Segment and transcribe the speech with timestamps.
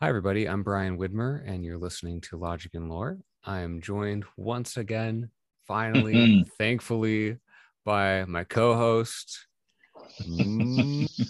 [0.00, 0.48] Hi, everybody.
[0.48, 3.18] I'm Brian Widmer, and you're listening to Logic and Lore.
[3.44, 5.32] I am joined once again,
[5.66, 7.38] finally, thankfully,
[7.84, 9.48] by my co host,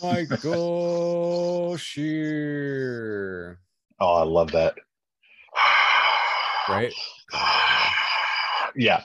[0.03, 3.59] Michael Shear.
[4.01, 4.75] Oh, I love that.
[6.69, 6.93] Right?
[8.77, 9.03] yeah.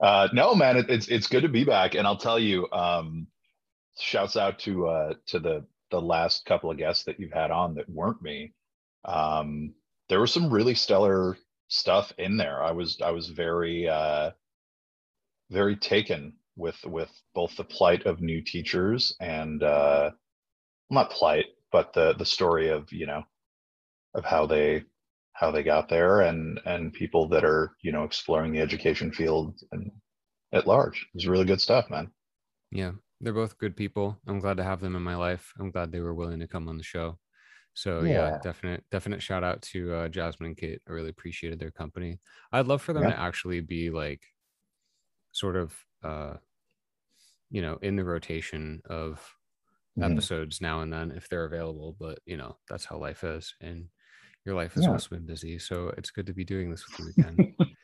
[0.00, 2.70] Uh, no, man, it, it's it's good to be back, and I'll tell you.
[2.70, 3.26] Um,
[3.98, 7.74] shouts out to uh, to the the last couple of guests that you've had on
[7.74, 8.52] that weren't me.
[9.04, 9.74] Um,
[10.08, 11.36] there was some really stellar
[11.68, 12.62] stuff in there.
[12.62, 14.30] I was I was very uh,
[15.50, 20.10] very taken with with both the plight of new teachers and uh,
[20.90, 23.22] not plight, but the the story of you know
[24.14, 24.84] of how they
[25.32, 29.58] how they got there and and people that are you know exploring the education field
[29.72, 29.90] and
[30.52, 31.02] at large.
[31.02, 32.10] It was really good stuff, man.
[32.70, 34.18] Yeah, they're both good people.
[34.26, 35.52] I'm glad to have them in my life.
[35.58, 37.18] I'm glad they were willing to come on the show.
[37.74, 38.42] So yeah, Yeah.
[38.42, 40.82] definite definite shout out to uh, Jasmine and Kate.
[40.88, 42.20] I really appreciated their company.
[42.52, 44.22] I'd love for them to actually be like
[45.32, 46.36] sort of uh
[47.50, 49.36] you know in the rotation of
[49.96, 50.26] Mhm.
[50.26, 53.88] episodes now and then if they're available but you know that's how life is and
[54.44, 54.88] your life has Yeah.
[54.88, 57.42] also been busy so it's good to be doing this with you again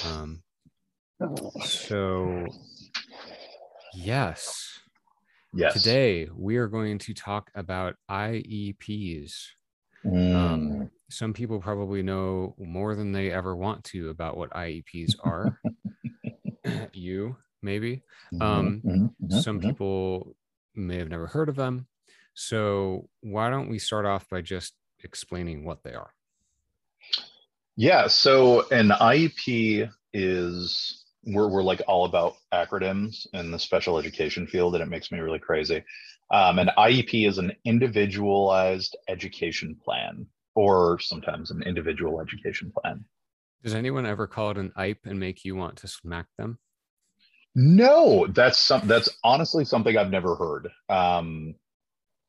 [0.00, 0.42] um
[1.58, 2.54] so
[3.92, 4.73] yes
[5.54, 5.96] Yes.
[5.96, 9.46] today we are going to talk about ieps
[10.04, 10.34] Mm.
[10.34, 15.60] um, some people probably know more than they ever want to about what IEPs are.
[16.92, 18.02] you, maybe.
[18.32, 19.74] Mhm, um, mhm, mhm, Some mhm.
[19.74, 20.36] people
[20.74, 21.88] may have never heard of them.
[22.34, 26.12] So, why don't we start off by just explaining what they are?
[27.76, 28.06] Yeah.
[28.06, 34.74] So an IEP is we're we're like all about acronyms in the special education field,
[34.74, 35.84] and it makes me really crazy.
[36.30, 43.04] Um, an IEP is an individualized education plan, or sometimes an individual education plan.
[43.62, 46.58] Does anyone ever call it an IEP and make you want to smack them?
[47.54, 50.70] No, that's some that's honestly something I've never heard.
[50.88, 51.54] Um,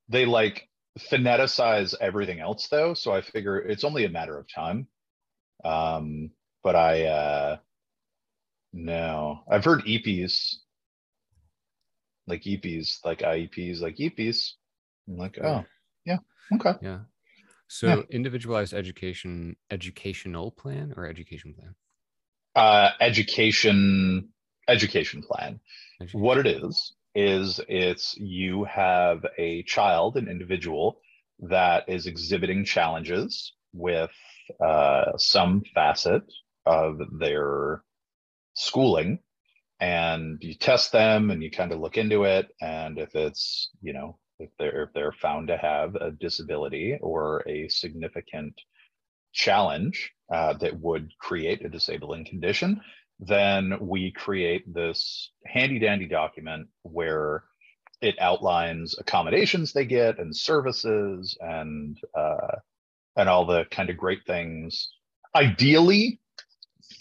[0.08, 0.70] they like
[1.00, 4.88] phoneticize everything else though, so I figure it's only a matter of time.
[5.64, 6.32] Um,
[6.64, 7.58] but I uh
[8.76, 10.58] no, I've heard EPs
[12.28, 14.54] like EPs, like IEPs, like EPs.
[15.08, 15.64] I'm like, oh,
[16.06, 16.18] yeah,
[16.54, 16.74] okay.
[16.82, 17.00] Yeah.
[17.68, 21.76] So, individualized education, educational plan or education plan?
[22.56, 24.30] Uh education
[24.68, 25.60] education plan.
[26.02, 31.00] Edu- what it is is it's you have a child an individual
[31.40, 34.12] that is exhibiting challenges with
[34.64, 36.24] uh, some facet
[36.66, 37.84] of their
[38.56, 39.20] schooling
[39.80, 42.48] and you test them and you kind of look into it.
[42.62, 47.44] And if it's you know if they're if they're found to have a disability or
[47.48, 48.54] a significant
[49.34, 52.82] challenge uh, that would create a disabling condition
[53.20, 57.44] then we create this handy dandy document where
[58.02, 62.56] it outlines accommodations they get and services and uh,
[63.16, 64.90] and all the kind of great things
[65.36, 66.20] ideally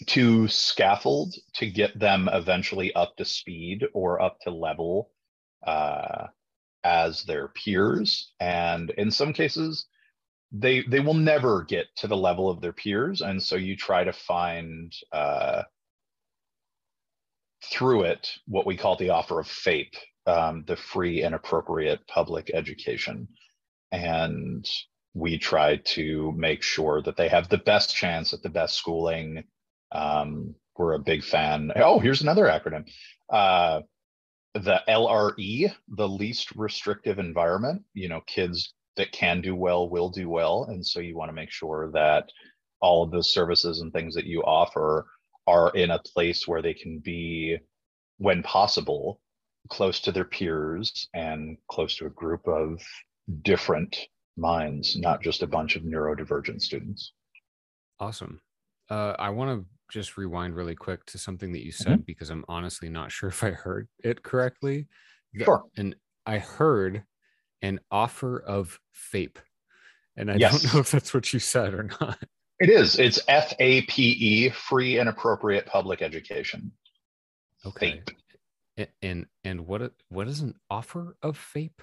[0.07, 5.11] to scaffold to get them eventually up to speed or up to level
[5.65, 6.27] uh,
[6.83, 9.87] as their peers and in some cases
[10.51, 14.03] they they will never get to the level of their peers and so you try
[14.03, 15.63] to find uh,
[17.71, 19.95] through it what we call the offer of FAPE,
[20.25, 23.27] um, the free and appropriate public education.
[23.91, 24.67] And
[25.13, 29.43] we try to make sure that they have the best chance at the best schooling.
[29.91, 31.71] Um, we're a big fan.
[31.75, 32.85] Oh, here's another acronym.
[33.29, 33.81] Uh,
[34.53, 40.29] the LRE, the least restrictive environment, you know, kids that can do well will do
[40.29, 40.65] well.
[40.69, 42.29] And so you want to make sure that
[42.81, 45.05] all of those services and things that you offer
[45.47, 47.57] are in a place where they can be,
[48.17, 49.19] when possible,
[49.69, 52.81] close to their peers and close to a group of
[53.41, 53.97] different
[54.37, 57.13] minds, not just a bunch of neurodivergent students.
[57.99, 58.41] Awesome.
[58.89, 59.65] Uh, I want to
[59.95, 61.91] just rewind really quick to something that you mm-hmm.
[61.91, 64.87] said because I'm honestly not sure if I heard it correctly.
[65.41, 65.63] Sure.
[65.77, 65.95] And
[66.25, 67.03] I heard
[67.61, 69.37] an offer of FAPE.
[70.17, 70.61] And I Yes.
[70.61, 72.19] don't know if that's what you said or not.
[72.59, 72.99] It is.
[72.99, 76.71] It's F A P E, free and appropriate public education.
[77.65, 78.01] Okay.
[78.77, 78.87] FAPE.
[79.01, 81.81] And and what what is an offer of FAPE?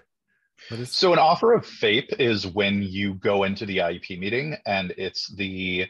[0.69, 4.57] What is So an offer of FAPE is when you go into the IEP meeting
[4.65, 5.89] and it's the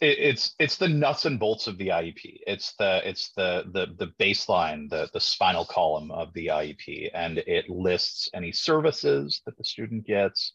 [0.00, 2.40] it, it's it's the nuts and bolts of the IEP.
[2.46, 7.38] It's the it's the the the baseline, the the spinal column of the IEP, and
[7.38, 10.52] it lists any services that the student gets.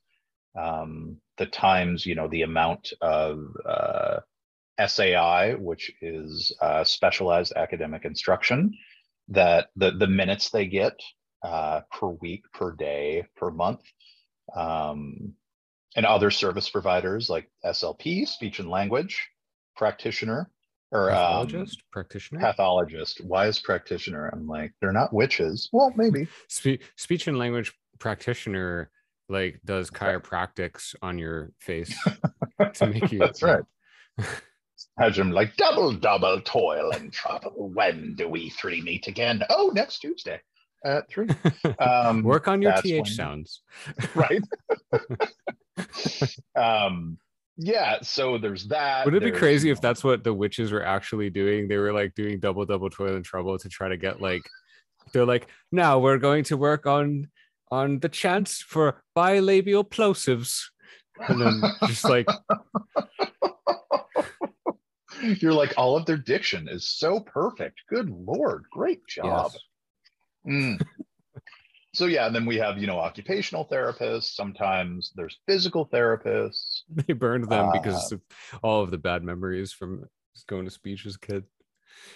[0.60, 4.20] um, the times, you know, the amount of uh,
[4.86, 8.74] SAI, which is uh, specialized academic instruction,
[9.30, 11.00] that the, the minutes they get
[11.44, 13.82] uh, per week, per day, per month.
[14.56, 15.34] Um,
[15.96, 19.28] and other service providers like SLP, speech and language
[19.76, 20.50] practitioner,
[20.92, 23.22] or pathologist, um, practitioner, pathologist.
[23.22, 24.30] Is practitioner?
[24.34, 25.70] I'm like, they're not witches.
[25.72, 26.28] Well, maybe.
[26.48, 28.92] Spe- speech and language practitioner
[29.30, 31.96] like does chiropractics on your face
[32.74, 33.20] to make you.
[33.20, 33.64] That's right.
[34.98, 37.70] Imagine like double, double toil and trouble.
[37.74, 39.44] When do we three meet again?
[39.50, 40.42] Oh, next Tuesday
[40.84, 41.28] at three.
[41.80, 43.62] Um, Work on your th when, sounds.
[44.16, 44.42] Right.
[46.56, 47.18] um,
[47.62, 50.72] yeah so there's that would it be crazy you know, if that's what the witches
[50.72, 53.98] were actually doing they were like doing double double toil and trouble to try to
[53.98, 54.42] get like
[55.12, 57.28] they're like now we're going to work on
[57.70, 60.62] on the chance for bilabial plosives
[61.28, 62.28] and then just like
[65.22, 69.62] you're like all of their diction is so perfect good lord great job yes.
[70.48, 70.82] Mm.
[71.94, 74.36] So yeah and then we have you know occupational therapists.
[74.36, 76.82] Sometimes there's physical therapists.
[77.08, 78.22] They burned them uh, because of
[78.62, 80.06] all of the bad memories from
[80.48, 81.44] going to speech as a kid.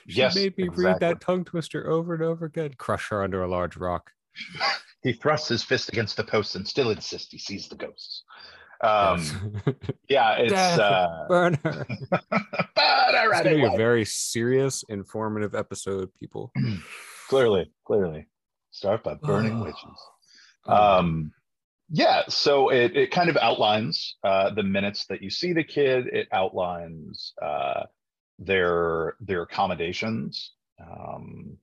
[0.08, 0.86] She yes, made me exactly.
[0.86, 2.74] read that tongue twister over and over again.
[2.78, 4.12] Crush her under a large rock.
[5.04, 8.24] He thrusts his fist against the post and still insists he sees the ghosts.
[8.82, 9.76] Um yes.
[10.08, 11.86] yeah it's Death, uh burn her.
[11.90, 16.54] Burn her it's gonna be a very serious informative episode people
[17.34, 18.28] clearly clearly
[18.74, 19.66] Start by burning oh.
[19.66, 20.00] witches.
[20.66, 21.32] Um,
[21.90, 26.08] yeah, so it, it kind of outlines uh, the minutes that you see the kid.
[26.08, 27.84] It outlines uh,
[28.40, 31.58] their their accommodations um,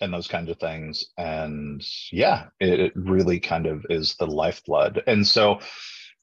[0.00, 1.06] and those kinds of things.
[1.18, 5.02] And yeah, it, it really kind of is the lifeblood.
[5.08, 5.58] And so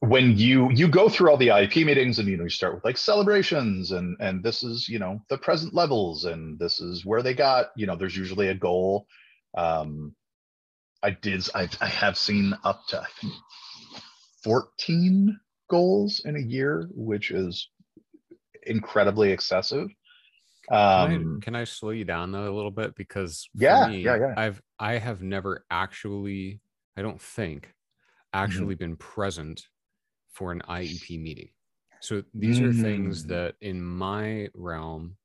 [0.07, 2.83] when you you go through all the IEP meetings and you know you start with
[2.83, 7.21] like celebrations and and this is you know the present levels and this is where
[7.21, 9.07] they got you know there's usually a goal
[9.55, 10.15] um,
[11.03, 11.47] I did.
[11.53, 13.33] I, I have seen up to I think
[14.43, 15.37] 14
[15.69, 17.69] goals in a year, which is
[18.65, 19.89] incredibly excessive.
[20.71, 23.99] Um, can, I, can I slow you down though a little bit because yeah, me,
[23.99, 24.33] yeah, yeah.
[24.37, 26.61] I've I have never actually,
[26.95, 28.43] I don't think, mm-hmm.
[28.43, 28.85] actually mm-hmm.
[28.85, 29.67] been present
[30.33, 31.49] for an IEP meeting.
[31.99, 32.69] So these mm-hmm.
[32.69, 33.29] are things mm.
[33.29, 35.15] that in my realm,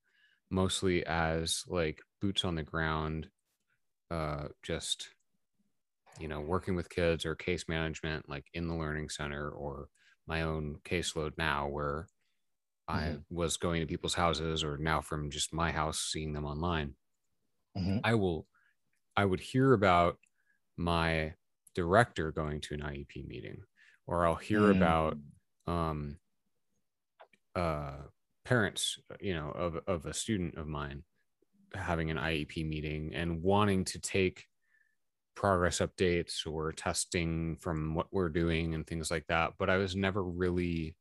[0.50, 3.28] mostly as like boots on the ground,
[4.10, 5.08] uh, just
[6.18, 9.88] you know working with kids or case management like in the learning center or
[10.26, 12.08] my own caseload now where
[12.90, 12.98] mm-hmm.
[12.98, 16.94] i was going to people's houses or now from just my house seeing them online
[17.76, 17.98] mm-hmm.
[18.04, 18.46] i will
[19.16, 20.18] i would hear about
[20.76, 21.32] my
[21.74, 23.62] director going to an iep meeting
[24.08, 24.82] or i'll hear mm-hmm.
[24.82, 25.16] about
[25.68, 26.16] um
[27.54, 27.92] uh
[28.44, 31.04] parents you know of of a student of mine
[31.74, 34.46] having an iep meeting and wanting to take
[35.36, 39.94] progress updates or testing from what we're doing and things like that but i was
[39.94, 40.96] never really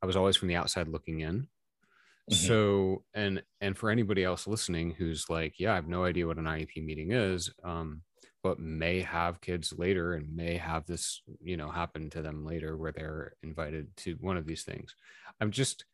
[0.00, 2.34] i was always from the outside looking in mm-hmm.
[2.34, 6.38] so and and for anybody else listening who's like yeah i have no idea what
[6.38, 8.00] an iep meeting is um
[8.42, 12.76] but may have kids later and may have this you know happen to them later
[12.76, 14.94] where they're invited to one of these things
[15.40, 15.84] i'm just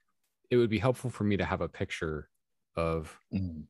[0.51, 2.29] it would be helpful for me to have a picture
[2.77, 3.63] of mm-hmm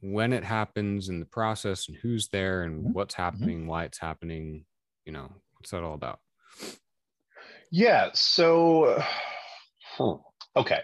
[0.00, 2.92] when it happens and the process and who's there and mm-hmm.
[2.92, 3.22] what's mm-hmm.
[3.22, 3.68] happening, mm-hmm.
[3.68, 4.64] why it's happening,
[5.04, 6.20] you know, what's that all about?
[7.70, 8.10] Yeah.
[8.14, 9.02] So,
[10.56, 10.80] okay.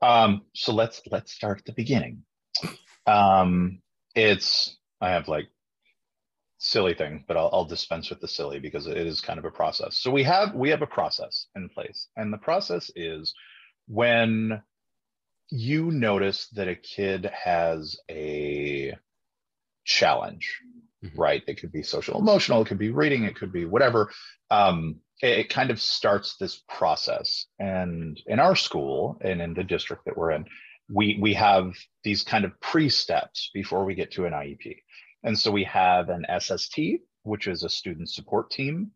[0.00, 2.22] Um, so let's let's start at the beginning.
[3.06, 3.80] Um,
[4.14, 5.48] it's I have like
[6.58, 9.50] silly thing, but I'll, I'll dispense with the silly because it is kind of a
[9.50, 9.96] process.
[9.96, 13.32] So we have we have a process in place, and the process is
[13.86, 14.62] when
[15.50, 18.94] you notice that a kid has a
[19.84, 20.60] challenge,
[21.02, 21.18] mm-hmm.
[21.18, 21.42] right?
[21.46, 24.10] It could be social emotional, it could be reading, it could be whatever.
[24.50, 27.46] Um, it, it kind of starts this process.
[27.58, 30.44] And in our school and in the district that we're in,
[30.90, 34.76] we we have these kind of pre-steps before we get to an IEP.
[35.24, 36.78] And so we have an SST,
[37.22, 38.92] which is a student support team.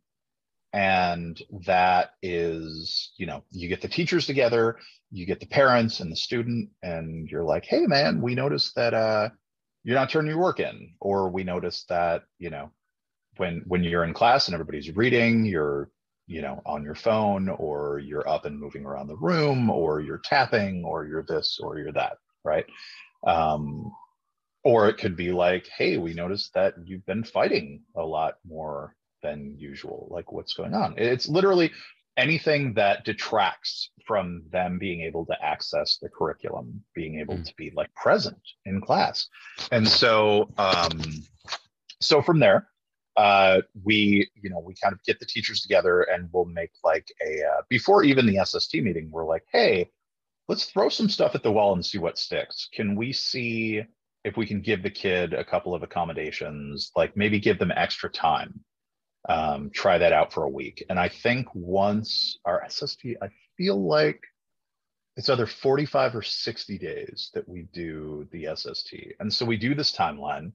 [0.73, 4.79] And that is you know you get the teachers together
[5.11, 8.95] you get the parents and the student and you're like hey man we noticed that
[8.95, 9.29] uh
[9.85, 12.71] you're not turning your work in or we noticed that you know
[13.37, 15.91] when when you're in class and everybody's reading you're
[16.27, 20.23] you know on your phone or you're up and moving around the room or you're
[20.25, 22.65] tapping or you're this or you're that right?
[23.27, 23.93] Um
[24.65, 28.95] or it could be like hey we noticed that you've been fighting a lot more
[29.23, 30.09] than usual.
[30.11, 30.95] Like what's going on?
[30.99, 31.73] It's literally
[32.17, 37.45] anything that detracts from them being able to access the curriculum being able mm.
[37.47, 39.29] to be like present in class.
[39.71, 41.01] And so um
[42.01, 42.69] so from there
[43.17, 47.07] uh we you know we kind of get the teachers together and we'll make like
[47.25, 49.87] a uh, before even the sst meeting we're like hey
[50.49, 52.69] let's throw some stuff at the wall and see what sticks.
[52.73, 53.83] Can we see
[54.25, 58.11] if we can give the kid a couple of accommodations like maybe give them extra
[58.11, 58.63] time
[59.29, 60.85] um, try that out for a week.
[60.89, 64.21] And I think once our SST, I feel like
[65.17, 68.95] it's either 45 or 60 days that we do the SST.
[69.21, 70.53] And so we do this timeline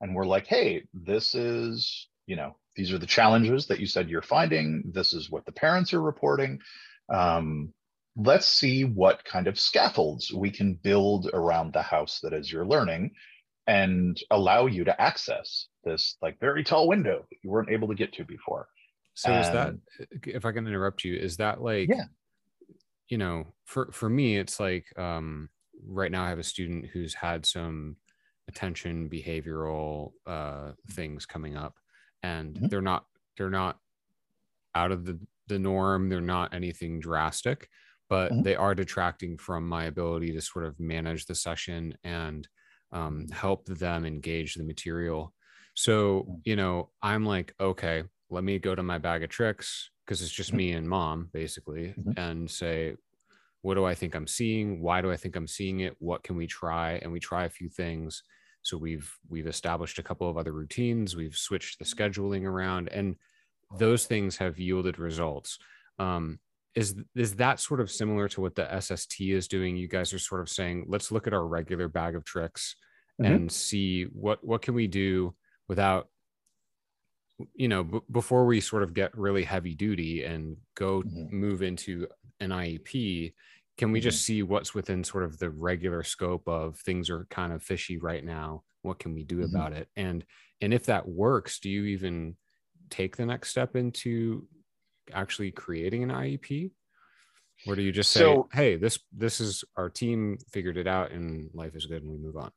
[0.00, 4.10] and we're like, hey, this is, you know, these are the challenges that you said
[4.10, 4.82] you're finding.
[4.92, 6.60] This is what the parents are reporting.
[7.12, 7.72] Um,
[8.16, 12.66] let's see what kind of scaffolds we can build around the house that is your
[12.66, 13.10] learning
[13.66, 17.94] and allow you to access this like very tall window that you weren't able to
[17.94, 18.68] get to before.
[19.14, 19.74] So is that
[20.26, 22.04] if I can interrupt you, is that like yeah,
[23.08, 25.48] you know, for for me it's like um
[25.86, 27.96] right now I have a student who's had some
[28.48, 31.76] attention behavioral uh things coming up
[32.22, 32.66] and mm-hmm.
[32.66, 33.06] they're not
[33.38, 33.78] they're not
[34.74, 37.68] out of the the norm, they're not anything drastic,
[38.08, 38.42] but mm-hmm.
[38.42, 42.48] they are detracting from my ability to sort of manage the session and
[42.92, 45.32] um, help them engage the material.
[45.74, 46.40] So, mm.
[46.44, 50.30] you know, I'm like, okay, let me go to my bag of tricks because it's
[50.30, 50.58] just mm-hmm.
[50.58, 52.18] me and mom basically mm-hmm.
[52.18, 52.94] and say,
[53.62, 54.82] what do I think I'm seeing?
[54.82, 55.96] Why do I think I'm seeing it?
[55.98, 57.00] What can we try?
[57.02, 58.22] And we try a few things.
[58.62, 61.16] So we've we've established a couple of other routines.
[61.16, 63.16] We've switched the scheduling around, and
[63.78, 65.58] those things have yielded results.
[65.98, 66.38] Um,
[66.74, 69.76] is is that sort of similar to what the SST is doing?
[69.76, 72.76] You guys are sort of saying, let's look at our regular bag of tricks
[73.20, 73.32] mm-hmm.
[73.32, 75.34] and see what what can we do
[75.68, 76.08] without
[77.54, 81.36] you know b- before we sort of get really heavy duty and go mm-hmm.
[81.36, 82.06] move into
[82.40, 83.32] an iep
[83.76, 84.04] can we mm-hmm.
[84.04, 87.98] just see what's within sort of the regular scope of things are kind of fishy
[87.98, 89.54] right now what can we do mm-hmm.
[89.54, 90.24] about it and
[90.60, 92.36] and if that works do you even
[92.90, 94.46] take the next step into
[95.12, 96.70] actually creating an iep
[97.66, 101.12] or do you just say so, hey this this is our team figured it out
[101.12, 102.50] and life is good and we move on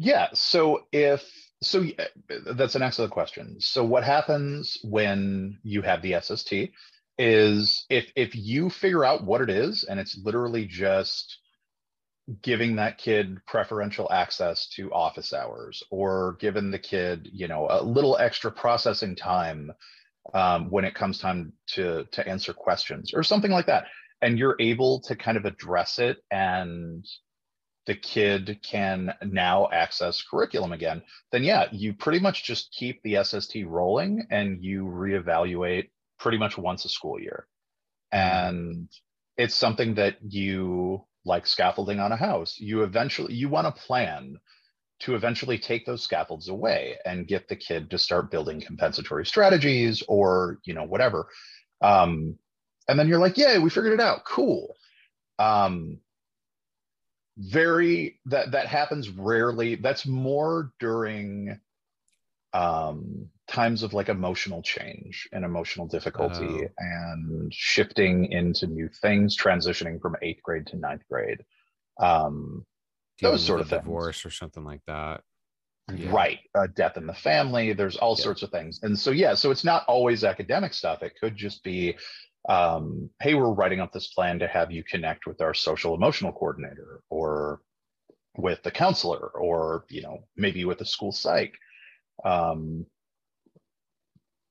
[0.00, 0.28] yeah.
[0.32, 1.22] So if
[1.62, 3.56] so, uh, that's an excellent question.
[3.60, 6.70] So what happens when you have the SST
[7.18, 11.36] is if if you figure out what it is, and it's literally just
[12.40, 17.82] giving that kid preferential access to office hours or giving the kid you know a
[17.82, 19.70] little extra processing time
[20.34, 23.84] um, when it comes time to to answer questions or something like that
[24.22, 27.06] and you're able to kind of address it and
[27.86, 33.22] the kid can now access curriculum again, then yeah, you pretty much just keep the
[33.24, 37.46] SST rolling and you reevaluate pretty much once a school year.
[38.12, 38.88] And
[39.36, 42.58] it's something that you like scaffolding on a house.
[42.58, 44.36] You eventually you want to plan
[45.00, 50.02] to eventually take those scaffolds away and get the kid to start building compensatory strategies
[50.08, 51.28] or you know whatever.
[51.80, 52.36] Um,
[52.88, 54.24] and then you're like, yeah, we figured it out.
[54.24, 54.74] Cool.
[55.38, 56.00] Um,
[57.40, 61.58] very that that happens rarely that's more during
[62.52, 66.68] um times of like emotional change and emotional difficulty oh.
[66.78, 71.42] and shifting into new things transitioning from eighth grade to ninth grade
[71.98, 72.66] um
[73.20, 73.82] those sort of things.
[73.82, 75.22] divorce or something like that
[75.94, 76.10] yeah.
[76.12, 78.22] right uh, death in the family there's all yeah.
[78.22, 81.64] sorts of things and so yeah so it's not always academic stuff it could just
[81.64, 81.96] be
[82.48, 86.32] um, hey, we're writing up this plan to have you connect with our social emotional
[86.32, 87.60] coordinator or
[88.36, 91.54] with the counselor or, you know, maybe with the school psych.
[92.24, 92.86] Um,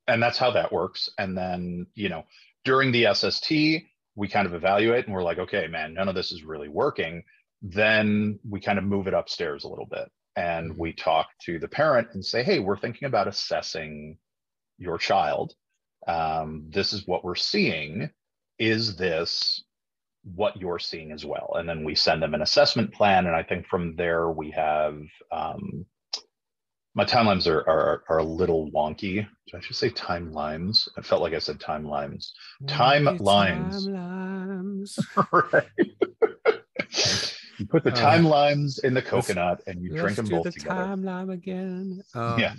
[0.07, 1.09] and that's how that works.
[1.17, 2.25] And then, you know,
[2.63, 3.51] during the SST,
[4.15, 7.23] we kind of evaluate and we're like, okay, man, none of this is really working.
[7.61, 10.81] Then we kind of move it upstairs a little bit and mm-hmm.
[10.81, 14.17] we talk to the parent and say, hey, we're thinking about assessing
[14.77, 15.53] your child
[16.07, 18.09] um, this is what we're seeing.
[18.57, 19.63] Is this
[20.23, 21.55] what you're seeing as well?
[21.55, 23.27] And then we send them an assessment plan.
[23.27, 24.99] And I think from there we have
[25.31, 25.85] um,
[26.95, 29.15] my timelines are, are are a little wonky.
[29.15, 30.87] Did I just say timelines?
[30.97, 32.31] I felt like I said timelines.
[32.65, 33.87] Timelines.
[33.87, 34.97] Timelines.
[35.53, 37.25] right.
[37.59, 40.51] you put the uh, time limes in the coconut and you drink them both the
[40.51, 40.75] together.
[40.75, 42.01] Time lime again.
[42.15, 42.53] Um, yeah.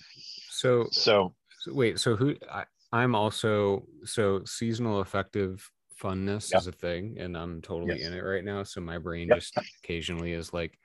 [0.51, 1.35] So so
[1.67, 1.99] wait.
[1.99, 2.37] So who?
[2.51, 5.69] I, I'm also so seasonal affective
[6.01, 6.61] funness yep.
[6.61, 8.09] is a thing, and I'm totally yes.
[8.09, 8.63] in it right now.
[8.63, 9.39] So my brain yep.
[9.39, 10.79] just occasionally is like,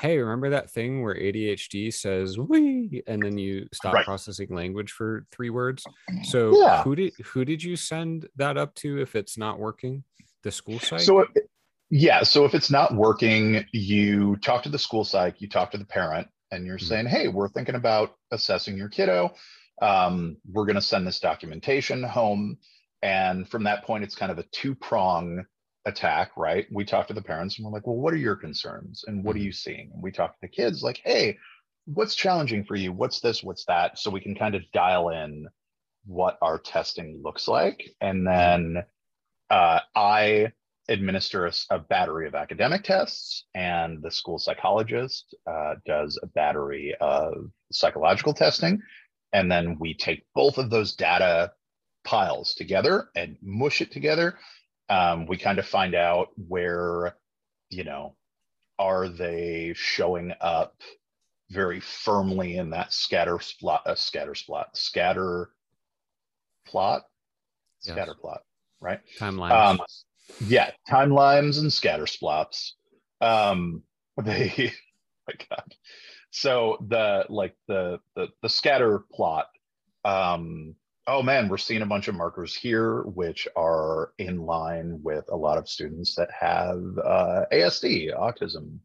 [0.00, 4.04] hey, remember that thing where ADHD says we and then you stop Right.
[4.04, 5.84] processing language for three words?
[6.24, 6.82] So Yeah.
[6.82, 10.04] who did who did you send that up to if it's not working?
[10.42, 11.00] The school psych?
[11.00, 11.26] So,
[11.90, 12.22] yeah.
[12.22, 15.84] So if it's not working, you talk to the school psych, you talk to the
[15.84, 16.86] parent, and you're Mhm.
[16.86, 19.34] saying, "Hey, we're thinking about assessing your kiddo.
[19.82, 22.58] Um, we're going to send this documentation home."
[23.02, 25.44] And from that point, it's kind of a two prong
[25.86, 26.66] attack, right?
[26.72, 29.36] We talk to the parents, and we're like, "Well, what are your concerns, and what
[29.36, 29.44] are Mhm.
[29.46, 31.38] you seeing?" And we talk to the kids, like, "Hey,
[31.86, 32.92] what's challenging for you?
[32.92, 33.42] What's this?
[33.42, 35.48] What's that?" So we can kind of dial in
[36.06, 38.84] what our testing looks like, and then
[39.50, 40.52] uh, I
[40.90, 47.50] administer a battery of academic tests, and the school psychologist uh, does a battery of
[47.72, 48.82] psychological testing.
[49.32, 51.52] And then we take both of those data
[52.04, 54.36] piles together and mush it together.
[54.88, 57.16] Um, we kind of find out where,
[57.68, 58.16] you know,
[58.78, 60.74] are they showing up
[61.50, 65.50] very firmly in that scatter plot, uh, scatter plot, scatter
[66.66, 67.02] plot,
[67.82, 67.94] Yes.
[67.94, 68.42] scatter plot,
[68.80, 69.00] right?
[69.18, 69.52] timeline.
[69.52, 69.80] Um,
[70.46, 72.72] yeah, timelines and scatter splops.
[73.20, 73.82] Um,
[74.22, 74.72] they,
[75.26, 75.74] my God.
[76.30, 79.46] So the like the the the scatter plot.
[80.04, 85.24] Um, oh man, we're seeing a bunch of markers here, which are in line with
[85.30, 88.78] a lot of students that have uh, ASD, autism.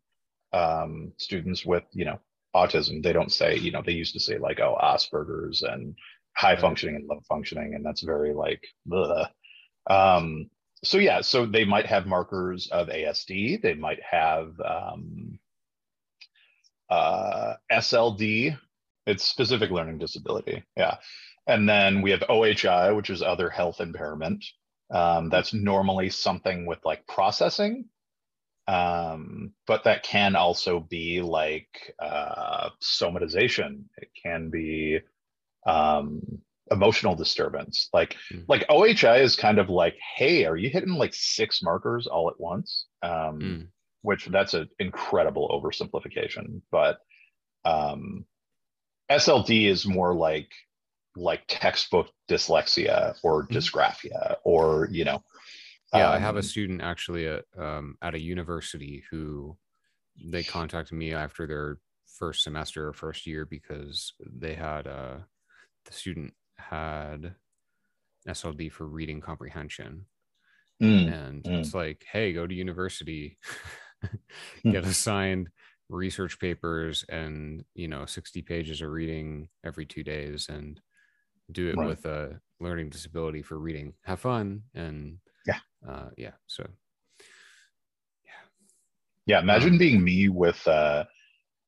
[0.53, 2.19] Um, students with you know
[2.55, 3.03] autism.
[3.03, 5.95] They don't say you know they used to say like oh Asperger's and
[6.35, 9.29] high functioning and low functioning, and that's very like the.
[9.87, 10.49] Um,
[10.85, 13.61] so yeah, so they might have markers of ASD.
[13.61, 15.39] They might have um,
[16.89, 18.57] uh, SLD.
[19.05, 20.63] It's specific learning disability.
[20.77, 20.97] Yeah,
[21.47, 24.45] and then we have OHI, which is other health impairment.
[24.93, 27.85] Um, that's normally something with like processing,
[28.67, 33.85] um, but that can also be like uh, somatization.
[33.97, 34.99] It can be
[35.65, 36.21] um,
[36.71, 37.89] emotional disturbance.
[37.93, 38.41] Like Hmm.
[38.47, 42.39] like OHI is kind of like, hey, are you hitting like six markers all at
[42.39, 42.87] once?
[43.01, 43.67] Um, Mm.
[44.01, 46.99] Which that's an incredible oversimplification, but
[47.63, 48.25] um,
[49.09, 50.51] SLD is more like
[51.15, 53.55] like textbook dyslexia or Mhm.
[53.55, 55.23] dysgraphia or you know.
[55.93, 59.57] Yeah, I have a um, student actually at um, at a university who
[60.23, 65.17] they contacted me after their first semester or first year because they had uh,
[65.85, 66.33] the student
[66.69, 67.35] had
[68.27, 70.05] SLD for reading comprehension,
[70.81, 71.59] mm, and mm.
[71.59, 73.37] it's like, hey, go to university,
[74.63, 74.71] Hmm.
[74.71, 75.49] get assigned
[75.89, 80.81] research papers and you know 60 pages of reading every two days and
[81.51, 81.87] do it Right.
[81.87, 85.59] with a learning disability for reading have fun and Yeah.
[85.87, 86.65] uh yeah so
[89.27, 91.05] Yeah, imagine Um, being me with uh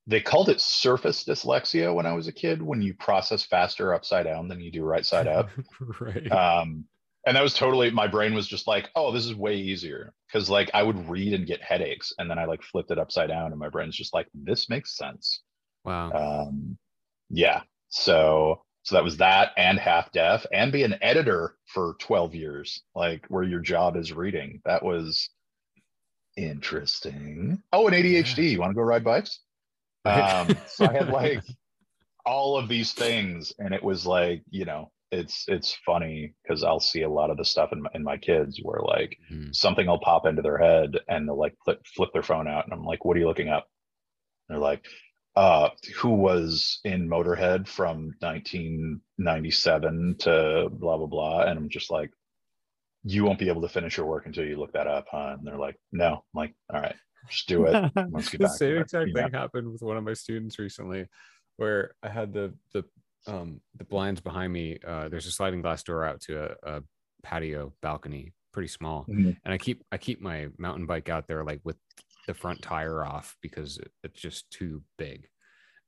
[0.07, 4.25] they called it surface dyslexia when I was a kid when you process faster upside
[4.25, 5.49] down than you do right side up.
[5.99, 6.85] right Um
[7.25, 10.13] and that was totally my brain was just like, oh, this is way easier.
[10.31, 13.27] Cause like I would read and get headaches and then I like flipped it upside
[13.27, 15.41] down and my brain's just like, this makes sense.
[15.83, 16.77] wow Um
[17.29, 17.61] yeah.
[17.89, 22.81] So so that was that and half deaf and be an editor for 12 years,
[22.95, 24.61] like where your job is reading.
[24.63, 25.29] That was
[26.37, 27.61] interesting.
[27.73, 28.51] Oh, and ADHD.
[28.51, 29.41] You want to go ride bikes?
[30.09, 31.43] Um, so I had like
[32.25, 36.79] all of these things, and it was like, you know, it's it's funny because I'll
[36.81, 39.55] see a lot of the stuff in my, in my kids where like Mhm.
[39.55, 42.73] something will pop into their head and they'll like flip, flip their phone out, and
[42.73, 43.69] I'm like, "What are you looking up?"
[44.49, 44.85] And they're like,
[45.35, 52.11] "Uh, who was in Motorhead from 1997 to blah blah blah," and I'm just like.
[53.03, 55.35] You won't be able to finish your work until you look that up, huh?
[55.37, 56.95] And they're like, "No." I'm like, "All right,
[57.29, 60.13] just do it." Let's get the back same exact thing happened with one of my
[60.13, 61.07] students recently
[61.57, 62.83] where i had the the
[63.25, 66.83] um the blinds behind me uh there's a sliding glass door out to a, a
[67.23, 69.37] patio balcony pretty small Mhm.
[69.43, 71.77] and i keep i keep my mountain bike out there like with
[72.27, 75.27] the front tire off because it, it's just too big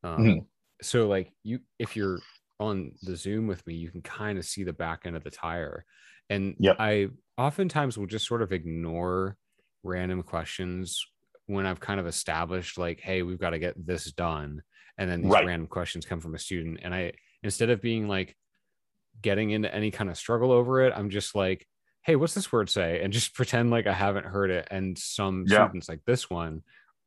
[0.04, 0.50] um Mhm.
[0.82, 2.24] so like you if you're
[2.60, 5.32] on the zoom with me you can kind of see the back end of the
[5.32, 5.86] tire
[6.30, 6.80] and Yep.
[6.80, 9.38] i oftentimes will just sort of ignore
[9.84, 11.06] random questions
[11.50, 14.62] when i've kind of established like hey we've got to get this done
[14.98, 15.46] and then these Right.
[15.46, 17.12] random questions come from a student and i
[17.44, 18.36] instead of being like
[19.22, 21.66] getting into any kind of struggle over it i'm just like
[22.04, 25.46] hey what's this word say and just pretend like i haven't heard it and some
[25.48, 25.66] Yeah.
[25.66, 26.62] students like this one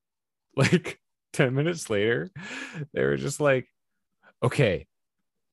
[0.57, 0.98] like
[1.33, 2.31] 10 minutes later
[2.92, 3.66] they were just like
[4.42, 4.87] okay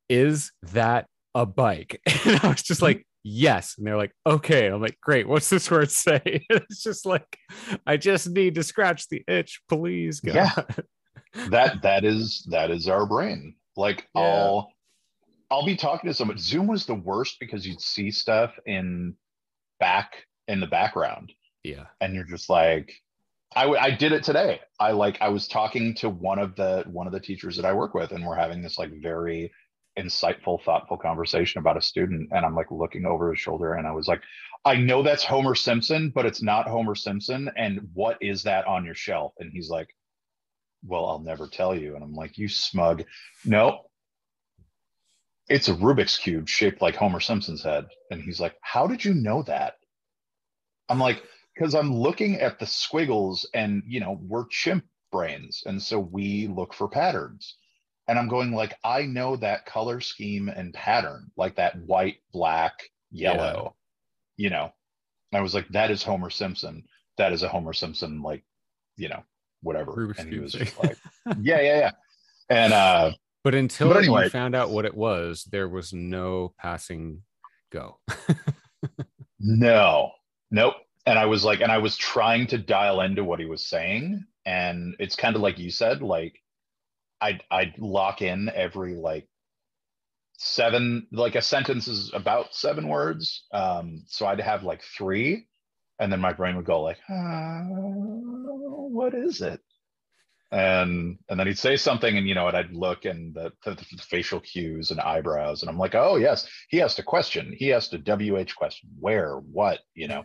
[0.09, 3.75] is that a bike and i was just like yes.
[3.77, 4.67] And they're like, okay.
[4.67, 5.27] I'm like, great.
[5.27, 6.21] What's this word say?
[6.49, 7.37] it's just like,
[7.85, 10.19] I just need to scratch the itch, please.
[10.19, 10.35] God.
[10.35, 10.63] Yeah.
[11.49, 13.55] that that is that is our brain.
[13.77, 14.21] Like Yeah.
[14.21, 14.71] I'll
[15.51, 16.37] I'll be talking to someone.
[16.37, 19.15] Zoom was the worst because you'd see stuff in
[19.79, 21.31] back in the background,
[21.63, 21.85] Yeah.
[22.01, 22.93] and you're just like,
[23.55, 24.59] I w- I did it today.
[24.79, 27.73] I like I was talking to one of the one of the teachers that I
[27.73, 29.51] work with, and we're having this like very
[29.99, 33.91] insightful, thoughtful conversation about a student, and I'm like looking over his shoulder, and I
[33.91, 34.21] was like,
[34.65, 37.49] I know that's Homer Simpson, but it's not Homer Simpson.
[37.55, 39.33] And what is that on your shelf?
[39.39, 39.95] And he's like,
[40.83, 41.95] Well, I'll never tell you.
[41.95, 43.03] And I'm like, You smug.
[43.45, 43.81] No,
[45.47, 47.87] it's a Rubik's cube shaped like Homer Simpson's head.
[48.11, 49.75] And he's like, How did you know that?
[50.89, 51.23] I'm like,
[51.55, 55.63] Because I'm looking at the squiggles, and you know, we're chimp brains.
[55.65, 57.55] And so we look for patterns.
[58.09, 62.73] And I'm going like, I know that color scheme and pattern, like that white, black,
[63.11, 63.75] yellow,
[64.35, 64.73] you know.
[65.31, 66.83] And I was like, that is Homer Simpson.
[67.17, 68.43] That is a Homer Simpson, like,
[68.97, 69.23] you know,
[69.61, 69.91] whatever.
[69.91, 70.97] Rubik's and he was just like,
[71.39, 71.91] yeah, yeah, yeah.
[72.49, 73.11] And uh
[73.43, 74.23] But until But anyway.
[74.23, 77.21] you found out what it was, there was no passing
[77.71, 77.99] go.
[79.39, 80.11] No,
[80.51, 80.75] nope.
[81.05, 84.25] And I was like, and I was trying to dial into what he was saying.
[84.45, 86.39] And it's kind of like you said, like
[87.21, 89.27] I'd I'd lock in every like
[90.39, 93.45] seven, like a sentence is about seven words.
[93.53, 95.47] Um, so I'd have like three,
[95.99, 99.59] and then my brain would go like, ah, what is it?
[100.51, 103.75] And and then he'd say something, and you know, and I'd look and the, the,
[103.75, 107.53] the facial cues and eyebrows, and I'm like, oh yes, he asked a question.
[107.55, 108.89] He asked a WH question.
[108.99, 109.35] Where?
[109.35, 109.79] What?
[109.93, 110.23] You know,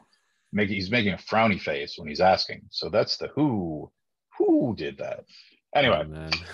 [0.52, 2.62] make he's making a frowny face when he's asking.
[2.70, 3.90] So that's the who.
[4.38, 5.26] Who did that?
[5.74, 6.04] Anyway,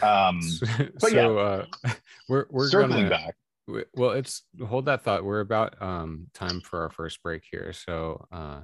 [0.02, 0.66] Oh, um, so
[1.00, 1.28] but yeah.
[1.28, 1.66] uh,
[2.28, 3.34] we're we're circling gonna back.
[3.66, 7.72] w- well it's hold that thought we're about um time for our first break here
[7.72, 8.60] so uh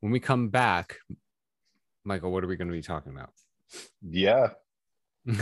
[0.00, 0.96] when we come back
[2.04, 3.30] michael what are we going to be talking about
[4.02, 4.50] Yeah,
[5.26, 5.36] we're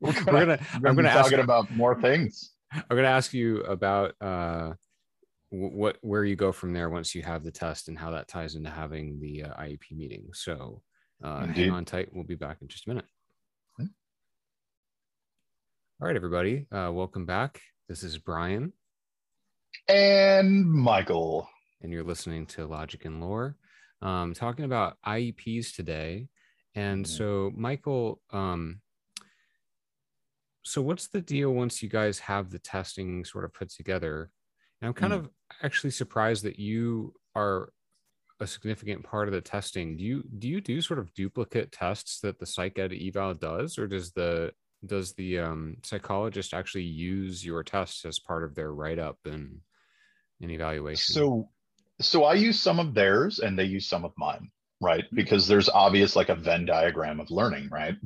[0.00, 2.52] we're gonna, gonna, i'm gonna ask talking about more things.
[2.72, 4.72] i'm gonna ask you about uh
[5.50, 8.54] what where you go from there once you have the test and how that ties
[8.54, 10.82] into having the uh, iep meeting so
[11.22, 13.04] uh hang on tight we'll be back in just a minute.
[16.00, 18.72] All right everybody uh welcome back this is brian
[19.88, 21.48] And Michael,
[21.82, 23.56] and you're listening to Logic and Lore,
[24.02, 26.28] um, talking about IEPs today.
[26.74, 27.08] And Mhm.
[27.08, 28.80] so, Michael, um,
[30.62, 34.30] so what's the deal once you guys have the testing sort of put together?
[34.80, 35.16] And I'm kind Mm.
[35.18, 35.30] of
[35.62, 37.72] actually surprised that you are
[38.40, 39.96] a significant part of the testing.
[39.96, 43.78] Do you do you do sort of duplicate tests that the psych ed eval does,
[43.78, 44.52] or does the
[44.84, 49.60] does the um, psychologist actually use your tests as part of their write up and
[50.40, 51.14] and evaluation?
[51.14, 51.48] so
[52.00, 55.04] so I use some of theirs and they use some of mine, right?
[55.12, 57.96] Because there's obvious like a Venn diagram of learning, right?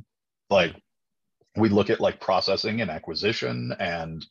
[0.49, 0.75] Like
[1.55, 4.25] we look at like processing and acquisition and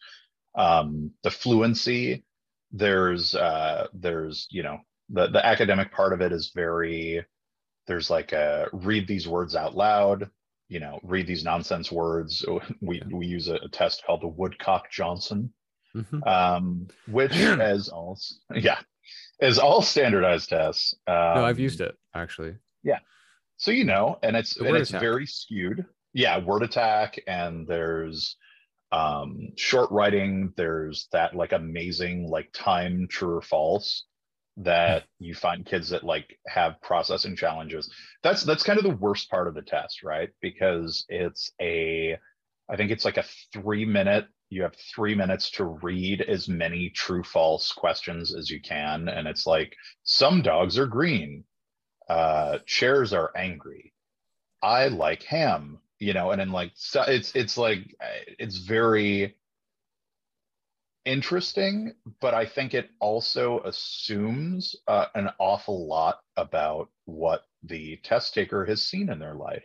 [0.57, 2.25] um, the fluency.
[2.73, 4.79] There's uh, there's you know
[5.11, 7.25] the the academic part of it is very
[7.87, 10.31] there's like a read these words out loud
[10.73, 12.45] you know read these nonsense words
[12.81, 13.05] we Yeah.
[13.19, 15.53] we use a, a test called the woodcock johnson
[15.95, 16.27] Mhm.
[16.27, 17.37] um, which
[17.73, 18.19] as all
[18.55, 18.79] yeah
[19.43, 22.55] as all standardized tests um, no, I've used it actually.
[22.83, 23.01] Yeah
[23.59, 25.03] so you know and it's and it's attack.
[25.03, 28.37] very skewed yeah word attack and there's
[28.91, 34.05] um short writing there's that like amazing like time true or false
[34.59, 37.91] that you find kids that like have processing challenges.
[38.23, 40.31] That's that's kind of the worst part of the test right?
[40.41, 42.19] Because it's a
[42.71, 46.91] i think it's like a three minute you have three minutes to read as many
[46.91, 49.09] true false questions as you can.
[49.09, 51.45] And it's like some dogs are green.
[52.09, 53.95] Uh chairs are angry.
[54.63, 57.95] I like ham you know and then like so it's it's like
[58.39, 59.37] it's very
[61.05, 68.35] interesting but i think it also assumes uh, an awful lot about what the test
[68.35, 69.65] taker has seen in their life.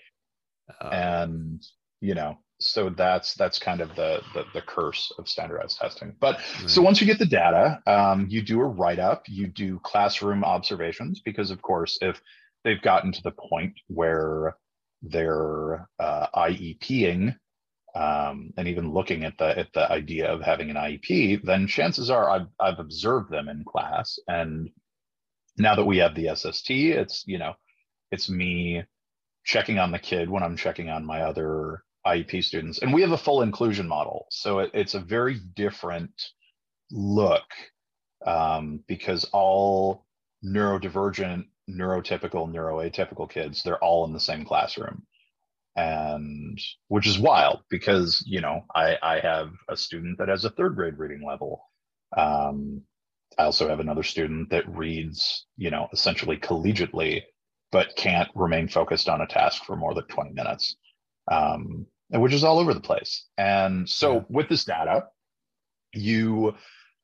[0.81, 1.65] Uh, and
[2.01, 6.15] you know so that's that's kind of the the, the curse of standardized testing.
[6.19, 10.43] But so once you get the data um, you do a write-up you do classroom
[10.43, 12.21] observations because of course if
[12.63, 14.57] they've gotten to the point where
[15.01, 17.35] they're uh, ieping
[17.97, 22.09] um, and even looking at the at the idea of having an iep then chances
[22.09, 24.69] are I've, I've observed them in class and
[25.57, 27.53] now that we have the sst it's you know
[28.11, 28.83] it's me
[29.43, 32.79] checking on the kid when I'm checking on my other IEP students.
[32.79, 34.27] And we have a full inclusion model.
[34.29, 36.11] So it, it's a very different
[36.91, 37.45] look
[38.25, 40.05] um, because all
[40.45, 45.05] neurodivergent, neurotypical, neuroatypical kids, they're all in the same classroom.
[45.77, 50.49] And which is wild because, you know, I, I have a student that has a
[50.49, 51.61] third grade reading level.
[52.17, 52.81] Um,
[53.37, 57.21] I also have another student that reads, you know, essentially collegiately,
[57.71, 60.75] but can't remain focused on a task for more than 20 minutes,
[61.31, 63.25] um, which is all over the place.
[63.37, 64.21] And so yeah.
[64.29, 65.03] with this data,
[65.93, 66.55] you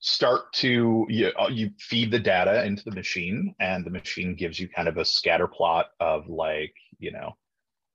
[0.03, 4.59] start to you, uh, you feed the data into the machine and the machine gives
[4.59, 7.37] you kind of a scatter plot of like you know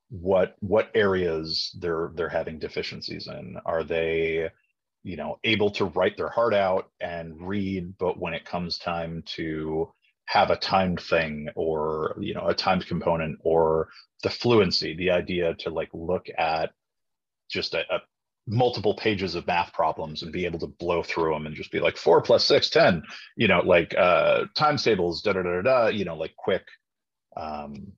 [0.09, 4.49] what what areas they're they're having deficiencies in are they
[5.03, 9.23] you know able to write their heart out and read but when it comes time
[9.25, 9.91] to
[10.25, 13.89] have a timed thing or you know a timed component or
[14.23, 16.71] the fluency the idea to like look at
[17.49, 17.99] just a, a
[18.47, 21.79] multiple pages of math problems and be able to blow through them and just be
[21.79, 23.03] like four plus six ten
[23.35, 26.63] you know, like uh, times tables, da da da da, you know, like quick.
[27.37, 27.93] Um,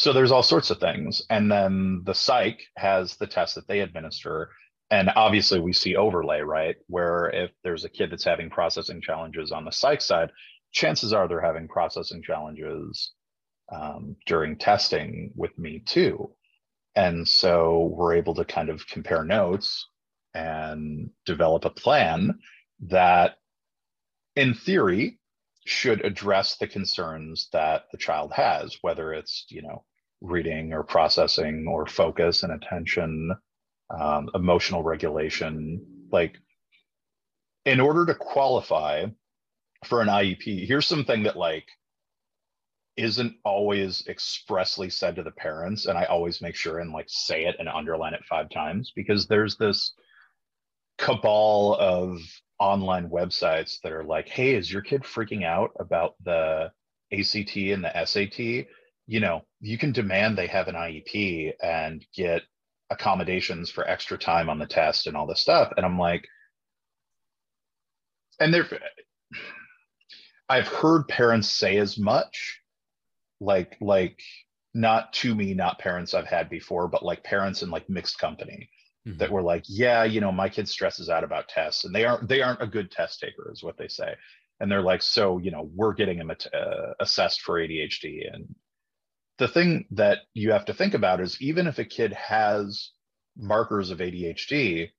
[0.00, 1.22] so there's all sorts of things.
[1.28, 4.50] And then the psych has the test that they administer.
[4.90, 6.76] And obviously we see overlay, right?
[6.86, 10.30] Where if there's a kid that's having processing challenges on the psych side,
[10.72, 13.12] chances are they're having processing challenges
[13.70, 16.30] um, during testing with me too.
[16.96, 19.86] And so we're able to kind of compare notes
[20.34, 22.38] and develop a plan
[22.88, 23.36] that,
[24.34, 25.18] in theory,
[25.66, 29.84] should address the concerns that the child has, whether it's, you know,
[30.20, 33.32] reading or processing or focus and attention,
[33.90, 35.84] um, emotional regulation.
[36.10, 36.36] Like,
[37.64, 39.06] in order to qualify
[39.84, 41.66] for an IEP, here's something that, like,
[42.96, 47.44] isn't always expressly said to the parents and i always make sure and like say
[47.44, 49.94] it and underline it five times because there's this
[50.98, 52.18] cabal of
[52.58, 56.70] online websites that are like hey is your kid freaking out about the
[57.12, 58.66] act and the sat
[59.10, 62.42] you know you can demand they have an iep and get
[62.90, 66.24] accommodations for extra time on the test and all this stuff and i'm like
[68.38, 68.68] and there
[70.48, 72.60] i've heard parents say as much
[73.40, 74.16] like like
[74.74, 78.70] not to me not parents i've had before but like parents in like mixed company
[79.08, 79.18] mm-hmm.
[79.18, 82.28] that were like yeah you know my kid stresses out about tests and they aren't
[82.28, 84.14] they aren't a good test taker is what they say
[84.60, 88.46] and they're like so you know we're getting them uh, assessed for adhd and
[89.40, 92.92] the thing that you have to think about is even if a kid has
[93.36, 94.90] markers of adhd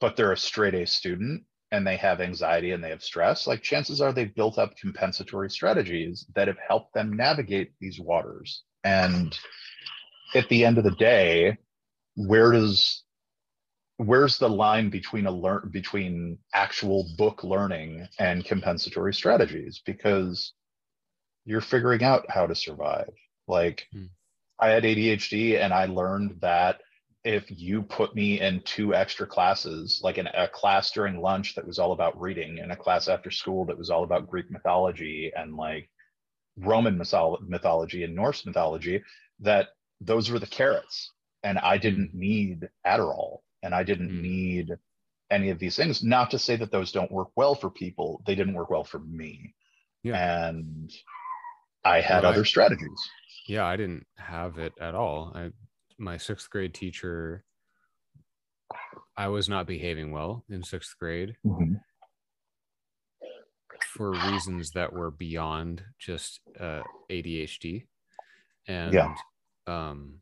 [0.00, 3.62] but they're a straight a student and they have anxiety and they have stress, like
[3.62, 8.64] chances are they've built up compensatory strategies that have helped them navigate these waters.
[8.82, 9.38] And
[10.34, 11.56] at the end of the day,
[12.16, 13.04] where does
[13.96, 19.80] where's the line between a learn between actual book learning and compensatory strategies?
[19.86, 20.52] Because
[21.44, 23.12] you're figuring out how to survive.
[23.48, 24.06] Like hmm.
[24.58, 26.80] I had ADHD and I learned that
[27.24, 31.66] if you put me in two extra classes, like in a class during lunch that
[31.66, 35.32] was all about reading, and a class after school that was all about Greek mythology
[35.36, 35.88] and like
[36.58, 39.02] Roman mythology and Norse mythology,
[39.40, 39.68] that
[40.00, 41.12] those were the carrots.
[41.44, 44.22] And I didn't need Adderall and I didn't mm.
[44.22, 44.70] need
[45.30, 46.02] any of these things.
[46.02, 48.98] Not to say that those don't work well for people, they didn't work well for
[48.98, 49.54] me.
[50.02, 50.48] Yeah.
[50.48, 50.92] And
[51.84, 53.10] I had well, other I, strategies.
[53.46, 55.32] Yeah, I didn't have it at all.
[55.34, 55.50] I
[56.02, 57.44] my sixth grade teacher
[59.16, 61.74] i was not behaving well in sixth grade mm-hmm.
[63.86, 67.84] for reasons that were beyond just uh, adhd
[68.68, 69.14] and yeah.
[69.66, 70.20] um,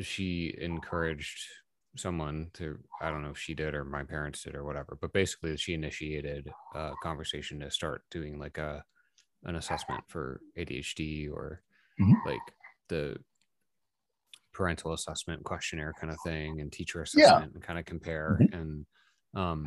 [0.00, 1.42] she encouraged
[1.96, 5.12] someone to i don't know if she did or my parents did or whatever but
[5.12, 8.84] basically she initiated a conversation to start doing like a
[9.44, 11.62] an assessment for adhd or
[12.00, 12.28] mm-hmm.
[12.28, 12.40] like
[12.88, 13.16] the
[14.52, 17.54] parental assessment questionnaire kind of thing and teacher assessment yeah.
[17.54, 18.54] and kind of compare mm-hmm.
[18.54, 18.86] and
[19.34, 19.64] um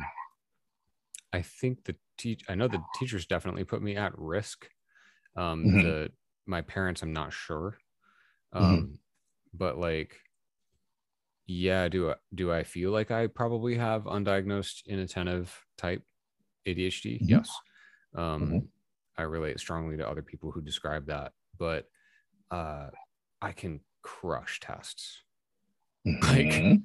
[1.32, 4.68] i think the teach i know the teachers definitely put me at risk
[5.36, 5.82] um mm-hmm.
[5.82, 6.10] the
[6.46, 7.78] my parents i'm not sure
[8.54, 8.64] mm-hmm.
[8.64, 8.94] um mm-hmm.
[9.54, 10.16] but like
[11.46, 16.02] yeah do I, do i feel like i probably have undiagnosed inattentive type
[16.66, 17.24] adhd mm-hmm.
[17.26, 17.50] yes
[18.14, 18.58] um mm-hmm.
[19.16, 21.86] i relate strongly to other people who describe that but
[22.54, 22.90] uh
[23.42, 25.22] i can crush tests.
[26.06, 26.68] Mm-hmm.
[26.70, 26.78] Like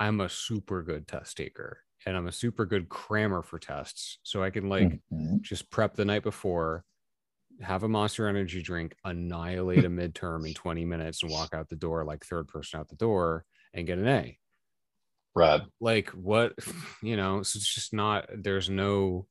[0.00, 4.18] I'm a super good test taker and I'm a super good crammer for tests.
[4.24, 5.36] So I can like mm-hmm.
[5.42, 6.84] just prep the night before,
[7.60, 11.76] have a monster energy drink, annihilate a midterm in 20 minutes and walk out the
[11.76, 14.38] door like third person out the door and get an A.
[15.34, 15.62] Right.
[15.80, 16.54] Like what,
[17.02, 19.26] you know, so it's just not, there's no,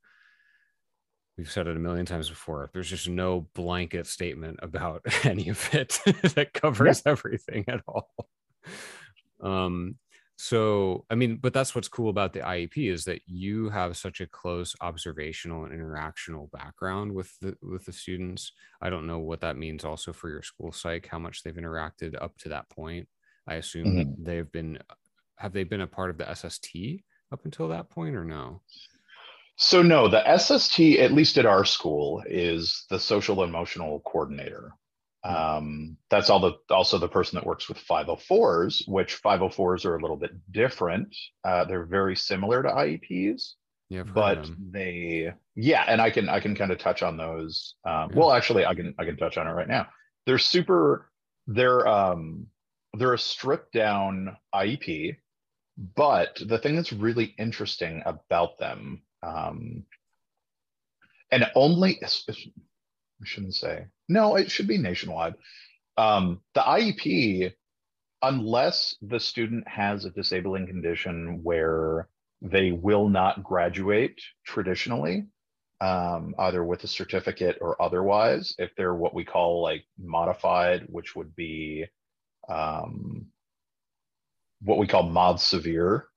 [1.41, 2.69] we've said it a million times before.
[2.71, 5.99] There's just no blanket statement about any of it
[6.36, 7.12] that covers yeah.
[7.12, 8.13] everything at all.
[9.41, 9.95] Um,
[10.38, 14.21] so i mean but that's what's cool about the iep is that you have such
[14.21, 18.51] a close observational and interactional background with the with the students
[18.82, 22.19] i don't know what that means also for your school psych how much they've interacted
[22.19, 23.08] up to that point
[23.45, 24.23] i assume mm-hmm.
[24.23, 24.80] they've been
[25.36, 28.62] have they been a part of the sst up until that point or no
[29.62, 34.71] so no the sst at least at our school is the social emotional coordinator.
[35.24, 40.02] Um, that's all the also the person that works with 504s, which 504s are a
[40.02, 41.15] little bit different.
[41.43, 43.52] Uh, they're very similar to IEPs,
[43.89, 47.76] yeah, but they yeah, and I can I can kind of touch on those.
[47.86, 48.17] Um, yeah.
[48.17, 49.89] Well, actually, I can I can touch on it right now.
[50.26, 51.12] They're super.
[51.45, 52.47] They're um
[52.97, 55.17] they're a stripped down IEP,
[55.95, 59.84] but the thing that's really interesting about them, um,
[61.31, 63.86] and only I shouldn't say.
[64.10, 65.36] No, it should be nationwide.
[65.97, 67.53] Um, the IEP,
[68.21, 72.10] unless the student has a disabling condition where
[72.41, 75.27] they will not graduate traditionally,
[75.79, 81.15] um, either with a certificate or otherwise, if they're what we call like modified, which
[81.15, 81.86] would be
[82.49, 83.27] um,
[84.62, 86.07] what we call mod severe,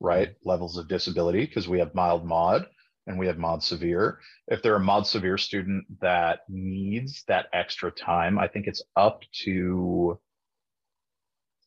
[0.00, 0.34] right?
[0.44, 2.66] Levels of disability, because we have mild mod
[3.06, 4.18] and we have mod severe.
[4.48, 9.22] If they're a mod severe student that needs that extra time, I think it's up
[9.44, 10.18] to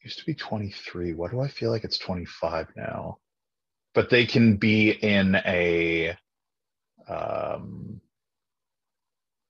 [0.04, 1.14] used to be 23.
[1.14, 3.18] What do I feel like it's 25 now?
[3.94, 6.18] But they can be in a
[7.08, 8.01] um,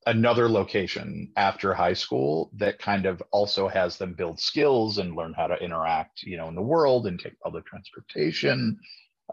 [0.06, 5.34] another location after high school that kind of also has them build skills and learn
[5.36, 8.78] how to interact, you know, in the world and take public transportation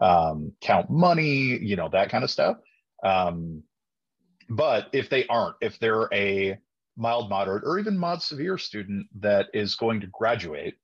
[0.00, 2.56] um, count money, you know, that kind of stuff.
[3.04, 3.62] Um,
[4.48, 6.58] but if they aren't, if they're a
[6.96, 10.74] mild, moderate, or even mod severe student that is going to graduate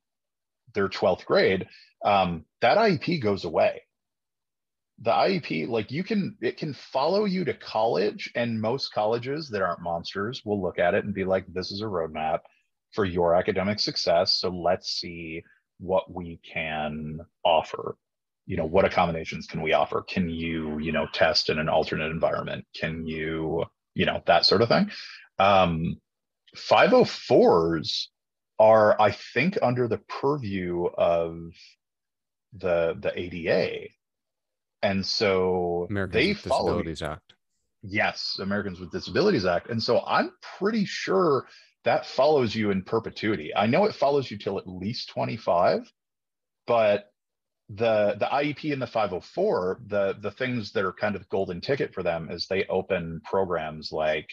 [0.75, 1.67] their 12th grade,
[2.05, 3.83] um, that IEP goes away.
[5.03, 9.63] The IEP, like you can, it can follow you to college, and most colleges that
[9.63, 12.41] aren't monsters will look at it and be like, this is a roadmap
[12.93, 14.41] for your academic success.
[14.41, 15.43] So let's see
[15.79, 17.97] what we can offer.
[18.47, 20.03] You know what accommodations can we offer?
[20.03, 22.65] Can you you know test in an alternate environment?
[22.81, 24.91] Can you you know that sort of thing.
[25.39, 26.01] Um
[26.57, 28.07] 504s
[28.59, 31.37] are i think under the purview of
[32.55, 33.87] the the ada
[34.91, 37.35] and so Americans they with follow disabilities act.
[37.83, 39.69] Yes americans with disabilities act.
[39.71, 41.47] And so i'm pretty sure
[41.85, 43.55] that follows you in perpetuity.
[43.55, 45.91] I know it follows you till at least 25
[46.67, 47.13] but
[47.69, 51.61] the the IEP and the 504, the the things that are kind of the golden
[51.61, 54.31] ticket for them is they open programs like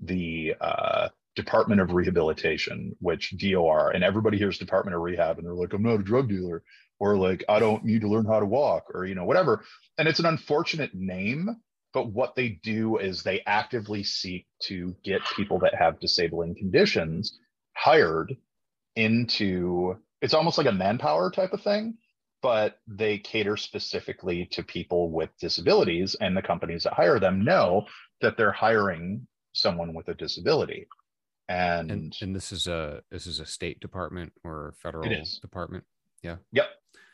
[0.00, 5.54] the uh, Department of Rehabilitation, which DOR, and everybody hears Department of Rehab, and they're
[5.54, 6.62] like, I'm not a drug dealer,
[6.98, 9.64] or like, I don't need to learn how to walk, or you know, whatever.
[9.98, 11.56] And it's an unfortunate name,
[11.92, 17.38] but what they do is they actively seek to get people that have disabling conditions
[17.74, 18.36] hired
[18.96, 19.96] into.
[20.22, 21.98] It's almost like a manpower type of thing
[22.42, 27.84] but they cater specifically to people with disabilities and the companies that hire them know
[28.20, 30.86] that they're hiring someone with a disability
[31.48, 35.08] and and, and this is a this is a state department or federal
[35.40, 35.84] department?
[36.22, 36.36] Yeah.
[36.52, 36.66] Yep.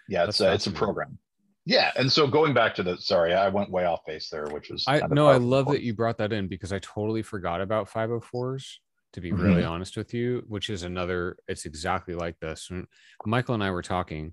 [0.09, 1.18] Yeah it's a, it's a program.
[1.64, 4.68] Yeah and so going back to the sorry i went way off base there which
[4.68, 7.88] was i no i love that you brought that in because i totally forgot about
[7.88, 8.64] 504s
[9.12, 9.42] to be mm-hmm.
[9.42, 12.68] really honest with you which is another it's exactly like this.
[13.25, 14.33] Michael and i were talking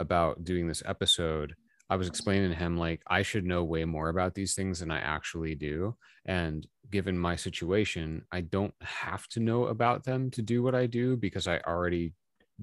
[0.00, 1.54] about doing this episode,
[1.90, 4.92] I was explaining to him like I should know way more about these things than
[4.92, 5.96] I actually do.
[6.24, 10.86] And given my situation, I don't have to know about them to do what I
[10.86, 12.14] do because I already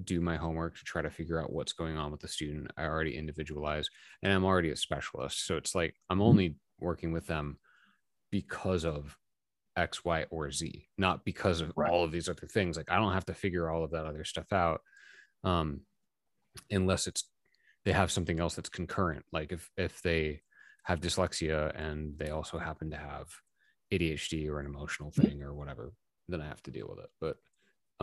[0.05, 2.71] do my homework to try to figure out what's going on with the student.
[2.77, 3.89] I already individualize
[4.23, 5.45] and I'm already a specialist.
[5.45, 6.23] So it's like I'm mm-hmm.
[6.25, 7.57] only working with them
[8.31, 9.17] because of
[9.75, 11.91] X, Y, or Z, not because of right.
[11.91, 12.77] all of these other things.
[12.77, 14.81] Like I don't have to figure all of that other stuff out.
[15.43, 15.81] Um,
[16.71, 17.25] unless it's
[17.87, 19.23] they have something else that's concurrent.
[19.31, 20.41] Like if if they
[20.83, 23.29] have dyslexia and they also happen to have
[23.93, 25.93] ADHD or an emotional thing or whatever
[26.27, 27.09] then I have to deal with it.
[27.21, 27.37] But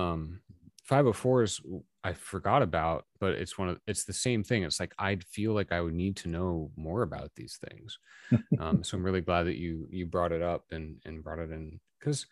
[0.03, 0.41] um
[0.85, 1.61] 504 is
[2.03, 4.63] I forgot about but it's one of it's the same thing.
[4.63, 7.99] It's like I'd feel like I would need to know more about these things.
[8.59, 11.51] Um so I'm really glad that you you brought it up and and brought it
[11.51, 12.27] in cuz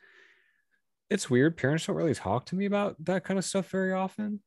[1.10, 1.58] it's weird.
[1.58, 4.40] Parents don't really talk to me about that kind of stuff very often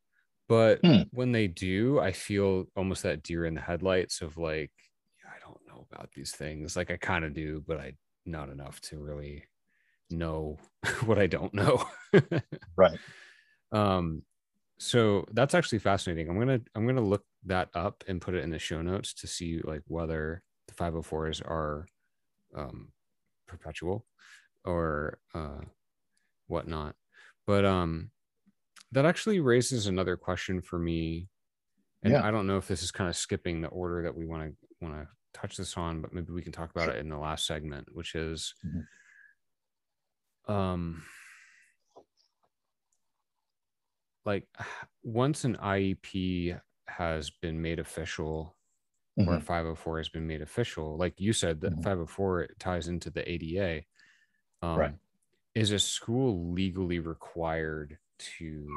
[0.47, 1.01] but hmm.
[1.11, 4.71] when they do, I feel almost that deer in the headlights of like,
[5.25, 6.75] I don't know about these things.
[6.75, 7.93] Like I kind of do, but I
[8.25, 9.43] not enough to really
[10.09, 10.57] know
[11.05, 11.85] what I don't know.
[12.75, 12.97] right.
[13.71, 14.21] Um,
[14.77, 16.29] so that's actually fascinating.
[16.29, 19.27] I'm gonna I'm gonna look that up and put it in the show notes to
[19.27, 21.87] see like whether the 504s are
[22.55, 22.89] um,
[23.47, 24.05] perpetual
[24.63, 25.61] or uh,
[26.47, 26.95] whatnot.
[27.45, 28.11] But um,
[28.95, 31.27] that actually raises another question for me.
[32.01, 32.25] And yeah.
[32.25, 34.55] I don't know if this is kind of skipping the order that we want to
[34.81, 36.93] want to touch this on, but maybe we can talk about sure.
[36.93, 40.51] it in the last segment, which is mm-hmm.
[40.51, 41.03] um
[44.25, 44.47] like
[45.03, 48.55] once an IEP has been made official
[49.19, 49.29] mm-hmm.
[49.29, 51.81] or 504 has been made official, like you said, that mm-hmm.
[51.81, 53.83] 504 ties into the ADA.
[54.61, 54.93] Um, right.
[55.53, 58.67] Is a school legally required to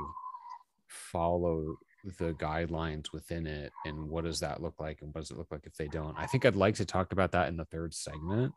[0.89, 1.79] follow
[2.19, 5.51] the guidelines within it and what does that look like and what does it look
[5.51, 6.17] like if they don't?
[6.17, 8.53] I think i'd like to talk about that in the third segment.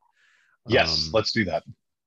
[0.67, 1.63] Yes um, let's do that.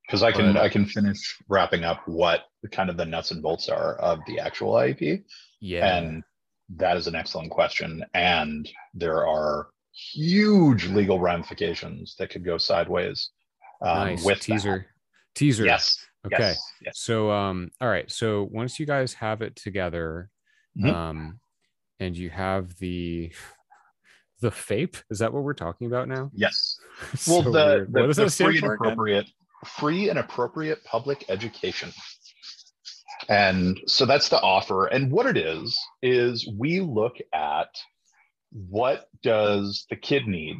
[0.07, 3.43] Because i can but, i can finish wrapping up what kind of the nuts and
[3.43, 5.25] bolts are of the actual iep
[5.61, 5.97] yeah.
[5.97, 6.22] And
[6.77, 13.31] that is an excellent question and there are huge legal ramifications that could go sideways
[13.83, 14.25] um, nice.
[14.25, 14.79] with teaser.
[14.79, 15.39] That.
[15.39, 15.64] teaser.
[15.64, 16.72] Yes okay yes.
[16.85, 16.99] Yes.
[16.99, 20.31] so um all right so once you guys have it together
[20.79, 20.95] Mm-hmm.
[20.95, 21.41] Um,
[22.01, 23.33] and you have the
[24.41, 24.97] the FAPE.
[25.11, 26.31] Is that what we're talking about now?
[26.35, 26.79] Yes.
[27.14, 29.27] so well, the, the, the free and appropriate
[29.79, 31.91] free and appropriate public education.
[33.29, 34.87] And so that's the offer.
[34.87, 37.68] And what it is is we look at
[38.53, 40.57] what does the kid need,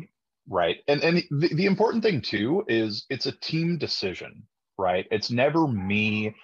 [0.49, 0.79] right?
[0.89, 4.45] And and the, the important thing too is it's a team decision,
[4.79, 5.07] right?
[5.11, 6.35] It's never me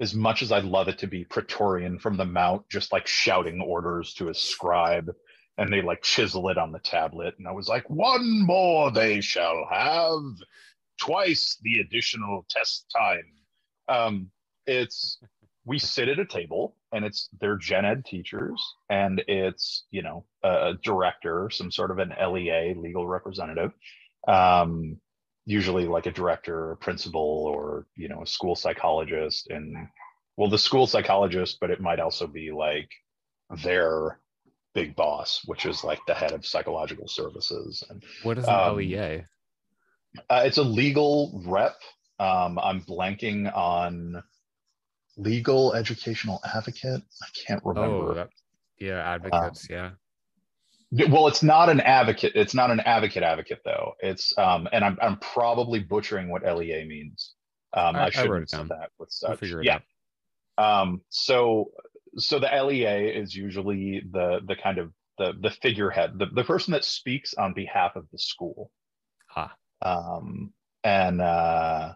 [0.00, 3.60] as much as I'd love it to be Praetorian from the Mount, just like shouting
[3.60, 5.10] orders to his scribe,
[5.56, 7.34] and they like chisel it on the tablet.
[7.38, 10.22] And I was like, one more they shall have,
[11.00, 13.24] twice the additional test time.
[13.88, 14.30] Um,
[14.66, 15.18] it's
[15.64, 20.24] we sit at a table and it's their gen ed teachers and it's you know
[20.42, 23.72] a director some sort of an lea legal representative
[24.28, 24.98] um,
[25.48, 29.48] usually like a director or a principal or you know a school psychologist.
[29.48, 29.88] And
[30.36, 32.90] well the school psychologist but it might also be like
[33.64, 34.20] their
[34.74, 37.82] big boss which is like the head of psychological services.
[37.88, 39.24] And what is an um, lea
[40.28, 41.76] uh, it's a legal rep.
[42.20, 44.22] Um, i'm blanking on
[45.16, 47.02] legal educational advocate.
[47.22, 48.20] I can't remember.
[48.20, 48.28] oh,
[48.78, 49.90] yeah advocates um, yeah
[50.90, 52.32] well, it's not an advocate.
[52.34, 53.94] It's not an advocate advocate though.
[54.00, 57.34] It's um, and I'm I'm probably butchering what LEA means.
[57.74, 59.40] Um, I, I should have said that with such.
[59.40, 59.80] We'll yeah.
[60.56, 61.72] Um, so
[62.16, 66.72] so the LEA is usually the the kind of the the figurehead, the, the person
[66.72, 68.70] that speaks on behalf of the school.
[69.26, 69.48] Huh.
[69.82, 70.52] Um,
[70.84, 71.94] and uh,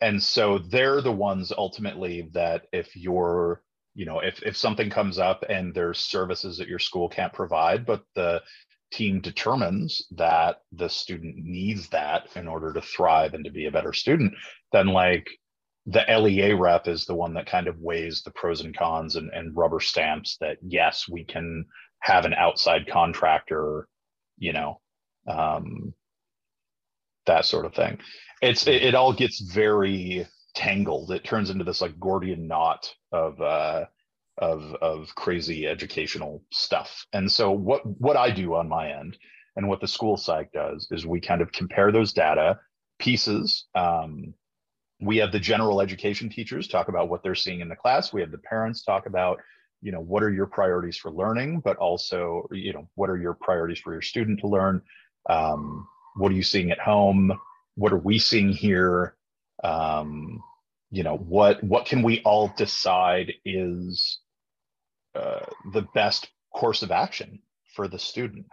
[0.00, 3.62] and so they're the ones ultimately that if you're
[3.98, 7.84] you know if, if something comes up and there's services that your school can't provide
[7.84, 8.40] but the
[8.92, 13.72] team determines that the student needs that in order to thrive and to be a
[13.72, 14.32] better student
[14.72, 15.26] then like
[15.86, 19.30] the lea rep is the one that kind of weighs the pros and cons and,
[19.34, 21.64] and rubber stamps that yes we can
[22.00, 23.88] have an outside contractor
[24.38, 24.80] you know
[25.28, 25.92] um,
[27.28, 27.98] that sort of thing.
[28.42, 31.10] It's it, it all gets very tangled.
[31.10, 33.86] It turns into this like Gordian knot of uh,
[34.38, 37.06] of of crazy educational stuff.
[37.12, 39.16] And so what what I do on my end
[39.56, 42.60] and what the school psych does is we kind of compare those data
[42.98, 43.66] pieces.
[43.74, 44.34] Um,
[45.00, 48.12] we have the general education teachers talk about what they're seeing in the class.
[48.12, 49.38] We have the parents talk about
[49.80, 53.34] you know what are your priorities for learning but also you know what are your
[53.34, 54.82] priorities for your student to learn
[55.30, 55.86] um,
[56.16, 57.32] what are you seeing at home
[57.76, 59.14] what are we seeing here
[59.64, 60.42] um,
[60.90, 64.18] you know what what can we all decide is
[65.14, 67.40] uh, the best course of action
[67.74, 68.46] for the student?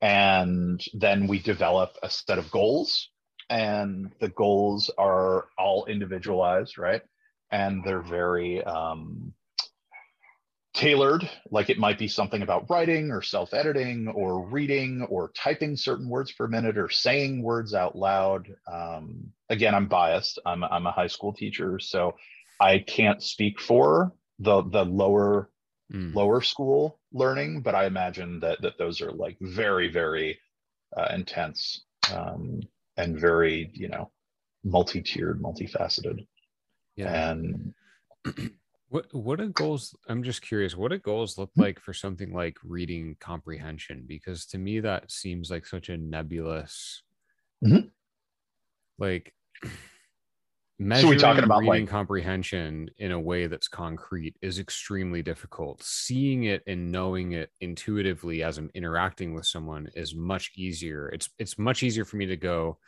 [0.00, 3.08] And then we develop a set of goals
[3.50, 7.02] and the goals are all individualized right?
[7.50, 9.32] And they're very um,
[10.74, 16.08] tailored like it might be something about writing or self-editing or reading or typing certain
[16.08, 18.48] words per minute or saying words out loud.
[18.70, 20.38] Um, again i'm biased.
[20.44, 22.16] I'm, I'm a high school teacher so
[22.60, 25.50] i can't speak for the the lower
[25.92, 26.14] mm.
[26.14, 30.38] lower school learning but i imagine that that those are like very very
[30.96, 31.82] uh, intense
[32.14, 32.60] um,
[32.96, 34.10] and very you know
[34.64, 36.26] multi-tiered multifaceted.
[36.96, 37.30] Yeah.
[37.30, 37.74] And
[38.88, 39.94] What what do goals?
[40.08, 40.76] I'm just curious.
[40.76, 41.62] What do goals look hmm.
[41.62, 44.04] like for something like reading comprehension?
[44.06, 47.02] Because to me, that seems like such a nebulous.
[47.64, 47.88] Mm-hmm.
[48.98, 49.34] Like
[50.80, 55.22] Measuring so we talking about reading like comprehension in a way that's concrete is extremely
[55.22, 55.82] difficult.
[55.82, 61.08] Seeing it and knowing it intuitively as I'm interacting with someone is much easier.
[61.08, 62.78] It's it's much easier for me to go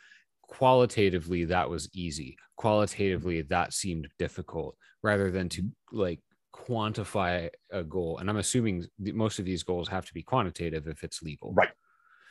[0.51, 2.37] qualitatively that was easy.
[2.57, 6.19] Qualitatively that seemed difficult rather than to like
[6.53, 8.17] quantify a goal.
[8.19, 11.53] And I'm assuming most of these goals have to be quantitative if it's legal.
[11.53, 11.69] Right.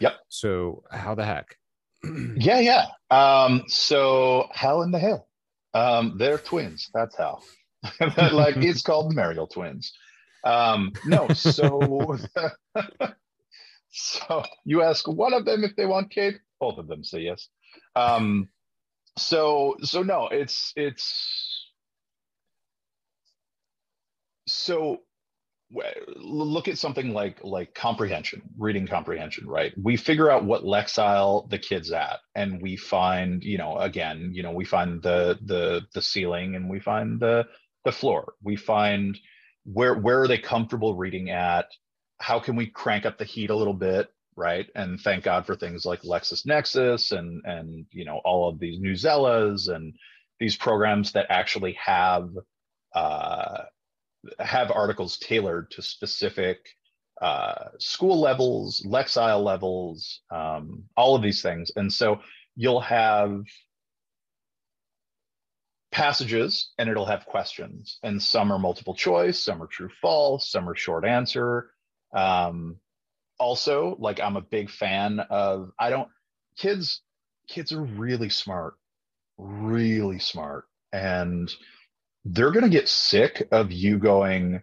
[0.00, 0.14] Yep.
[0.28, 1.56] So how the heck?
[2.36, 2.86] yeah, yeah.
[3.10, 5.26] Um, so hell and the Hale.
[5.72, 6.90] Um, they're twins.
[6.92, 7.40] That's how.
[8.32, 9.92] like it's called the Mariel twins.
[10.44, 12.18] Um, no, so
[13.90, 16.36] so you ask one of them if they want cake.
[16.58, 17.48] Both of them say yes.
[17.96, 18.48] Um,
[19.18, 21.68] so so no, it's it's
[24.46, 25.00] so
[26.16, 29.72] look at something like like comprehension reading comprehension right?
[29.80, 34.42] We figure out what lexile the kids at and we find you know again you
[34.42, 37.46] know we find the the the ceiling and we find the
[37.84, 38.34] the floor.
[38.42, 39.18] We find
[39.64, 41.66] where where are they comfortable reading at?
[42.18, 45.56] How can we crank up the heat a little bit right and thank god for
[45.56, 49.94] things like lexisnexis and and you know all of these Newselas and
[50.38, 52.30] these programs that actually have
[52.94, 53.62] uh
[54.38, 56.58] have articles tailored to specific
[57.20, 61.70] uh, school levels, Lexile levels, um, all of these things.
[61.76, 62.20] And so
[62.56, 63.42] you'll have
[65.92, 70.68] passages and it'll have questions and some are multiple choice, some are true false, some
[70.68, 71.70] are short answer.
[72.14, 72.76] Um,
[73.40, 76.08] also, like I'm a big fan of, I don't,
[76.56, 77.02] kids,
[77.48, 78.74] kids are really smart,
[79.38, 80.66] really smart.
[80.92, 81.52] And
[82.24, 84.62] they're going to get sick of you going,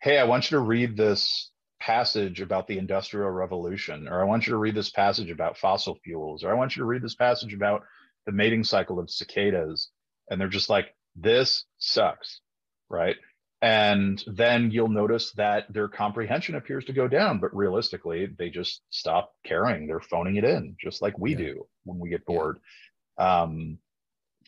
[0.00, 1.50] Hey, I want you to read this
[1.80, 5.96] passage about the Industrial Revolution, or I want you to read this passage about fossil
[6.04, 7.82] fuels, or I want you to read this passage about
[8.26, 9.90] the mating cycle of cicadas.
[10.30, 12.40] And they're just like, This sucks.
[12.90, 13.16] Right.
[13.60, 18.82] And then you'll notice that their comprehension appears to go down, but realistically, they just
[18.90, 19.86] stop caring.
[19.86, 21.38] They're phoning it in, just like we yeah.
[21.38, 22.60] do when we get bored.
[23.18, 23.42] Yeah.
[23.42, 23.78] Um,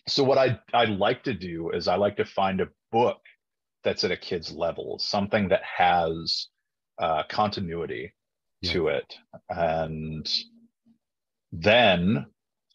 [0.06, 3.20] so what I I like to do is I like to find a book
[3.82, 6.48] that's at a kid's level, something that has
[6.98, 8.14] uh, continuity
[8.60, 8.72] yeah.
[8.72, 9.14] to it,
[9.48, 10.30] and
[11.52, 12.26] then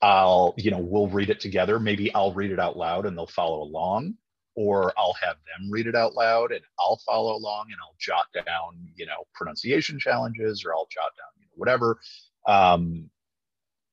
[0.02, 1.80] I'll you know we'll read it together.
[1.80, 4.16] Maybe I'll read it out loud and they'll follow along,
[4.56, 8.28] or I'll have them read it out loud and I'll follow along and I'll jot
[8.34, 12.00] down you know pronunciation challenges or I'll jot down you know, whatever.
[12.48, 13.10] Um,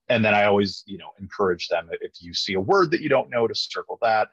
[0.08, 3.08] and then I always, you know, encourage them if you see a word that you
[3.08, 4.28] don't know to circle that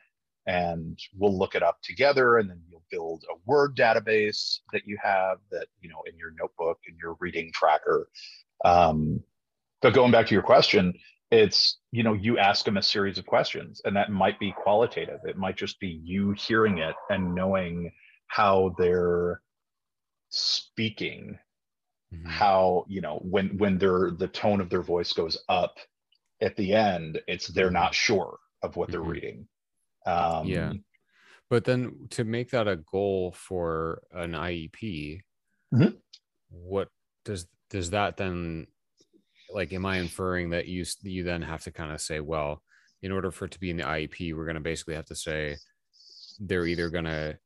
[0.45, 4.97] and we'll look it up together and then you'll build a word database that you
[5.01, 8.09] have that, you know, in your notebook and your reading tracker.
[8.65, 9.23] Um,
[9.81, 10.93] but going back to your question,
[11.31, 15.19] it's, you know, you ask them a series of questions and that might be qualitative.
[15.25, 17.91] It might just be you hearing it and knowing
[18.27, 19.41] how they're
[20.29, 21.37] speaking
[22.13, 22.27] mm-hmm.
[22.29, 25.75] how you know when when their the tone of their voice goes up
[26.41, 27.75] at the end it's they're mm-hmm.
[27.75, 29.09] not sure of what they're mm-hmm.
[29.09, 29.47] reading
[30.05, 30.71] um yeah
[31.49, 35.21] but then to make that a goal for an iep
[35.73, 35.89] mm-hmm.
[36.49, 36.89] what
[37.25, 38.67] does does that then
[39.53, 42.61] like am i inferring that you you then have to kind of say well
[43.01, 45.15] in order for it to be in the iep we're going to basically have to
[45.15, 45.55] say
[46.39, 47.37] they're either going to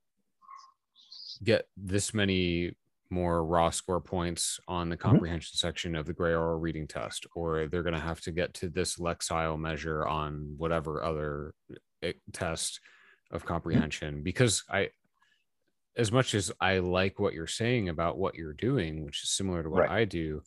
[1.44, 2.74] get this many
[3.14, 5.10] more raw score points on the mm-hmm.
[5.10, 5.68] comprehension mm-hmm.
[5.68, 8.70] section of the gray oral reading test, or they're going to have to get to
[8.70, 11.54] this Lexile measure on whatever other
[12.02, 12.80] eh, test
[13.32, 13.48] of mm-hmm.
[13.48, 14.16] comprehension.
[14.16, 14.24] Mm-hmm.
[14.24, 14.90] Because I,
[15.96, 19.64] as much as I like what you're saying about what you're doing, which is similar
[19.64, 19.92] to what right.
[19.92, 20.42] I do,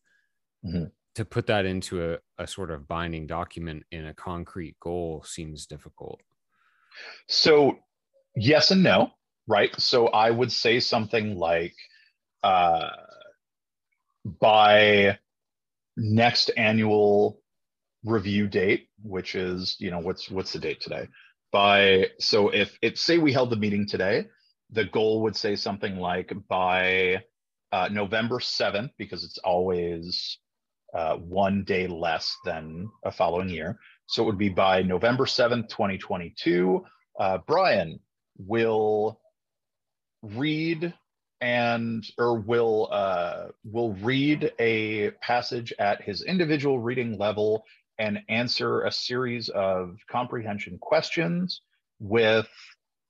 [0.64, 0.84] mm-hmm.
[1.16, 5.66] To put that into a, a sort of binding document in a concrete goal seems
[5.66, 6.20] difficult.
[7.28, 7.78] So,
[8.34, 9.10] yes and no,
[9.46, 9.70] right?
[9.80, 11.74] So, I would say something like,
[12.42, 12.90] uh,
[14.40, 15.18] by
[15.96, 17.40] next annual
[18.04, 21.08] review date, which is you know what's what's the date today?
[21.52, 24.26] By so if it say we held the meeting today,
[24.70, 27.22] the goal would say something like by
[27.72, 30.38] uh, November seventh, because it's always
[30.94, 33.78] uh, one day less than a following year.
[34.06, 36.84] So it would be by November seventh, twenty twenty two.
[37.18, 38.00] Uh, Brian
[38.38, 39.20] will
[40.22, 40.92] read
[41.40, 47.64] and or will uh, will read a passage at his individual reading level
[47.98, 51.62] and answer a series of comprehension questions
[51.98, 52.48] with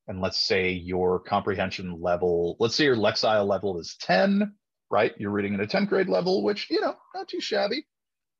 [0.08, 4.52] and let's say your comprehension level let's say your lexile level is 10
[4.90, 7.84] right you're reading at a 10th grade level which you know not too shabby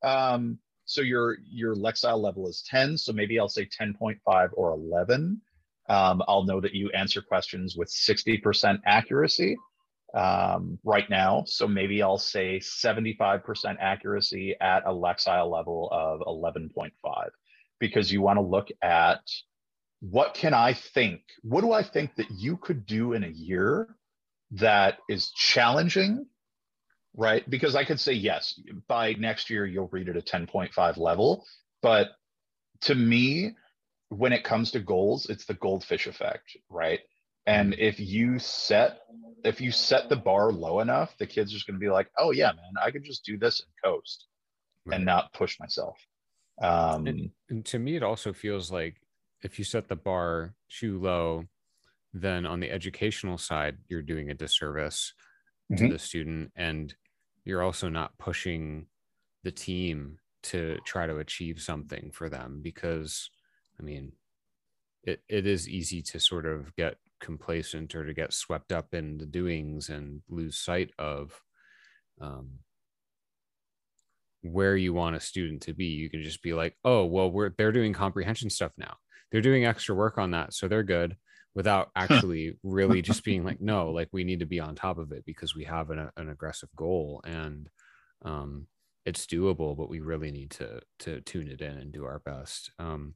[0.02, 2.98] um, So your your Lexile level is 10.
[2.98, 5.40] So maybe I'll say 10.5 or 11.
[5.88, 9.56] Um, I'll know that you answer questions with 60% accuracy
[10.14, 11.44] um, right now.
[11.46, 16.92] So maybe I'll say 75% accuracy at a Lexile level of 11.5
[17.80, 19.20] because you want to look at
[20.00, 21.22] what can I think?
[21.42, 23.96] What do I think that you could do in a year
[24.52, 26.26] that is challenging,
[27.16, 27.48] right?
[27.48, 31.44] Because I could say, yes, by next year, you'll read at a 10.5 level.
[31.82, 32.10] But
[32.82, 33.54] to me,
[34.10, 37.00] when it comes to goals, it's the goldfish effect, right?
[37.46, 37.82] And mm-hmm.
[37.82, 39.00] if you set
[39.44, 42.08] if you set the bar low enough, the kids are just going to be like,
[42.18, 44.26] "Oh yeah, man, I could just do this and coast,
[44.84, 44.96] right.
[44.96, 45.96] and not push myself."
[46.60, 48.96] Um, and, and to me, it also feels like
[49.42, 51.44] if you set the bar too low,
[52.12, 55.12] then on the educational side, you're doing a disservice
[55.72, 55.86] mm-hmm.
[55.86, 56.94] to the student, and
[57.46, 58.86] you're also not pushing
[59.44, 63.30] the team to try to achieve something for them because,
[63.80, 64.12] I mean,
[65.04, 69.18] it, it is easy to sort of get complacent or to get swept up in
[69.18, 71.40] the doings and lose sight of
[72.20, 72.58] um,
[74.42, 75.86] where you want a student to be.
[75.86, 78.96] You can just be like, oh, well, we're they're doing comprehension stuff now.
[79.30, 81.16] They're doing extra work on that, so they're good.
[81.56, 85.10] Without actually really just being like, no, like we need to be on top of
[85.10, 87.68] it because we have an, an aggressive goal and
[88.24, 88.68] um,
[89.04, 92.70] it's doable, but we really need to to tune it in and do our best.
[92.78, 93.14] Um,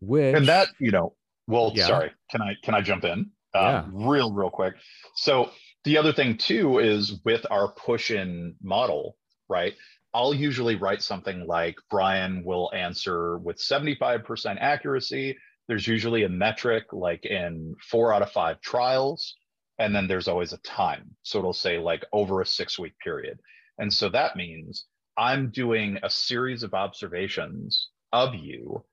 [0.00, 1.14] which and that you know,
[1.46, 1.86] well, yeah.
[1.86, 3.30] sorry, can I can I jump in?
[3.54, 3.80] yeah.
[3.80, 4.74] Um, real real quick
[5.14, 5.50] so
[5.84, 9.16] the other thing too is with our push in model
[9.48, 9.74] right
[10.14, 15.36] i'll usually write something like brian will answer with 75% accuracy
[15.70, 19.36] there's usually a metric like in four out of five trials
[19.78, 21.14] and then there's always a time.
[21.22, 23.38] So it'll say like over a six week period.
[23.78, 28.84] And so that means i'm doing a series of observations of you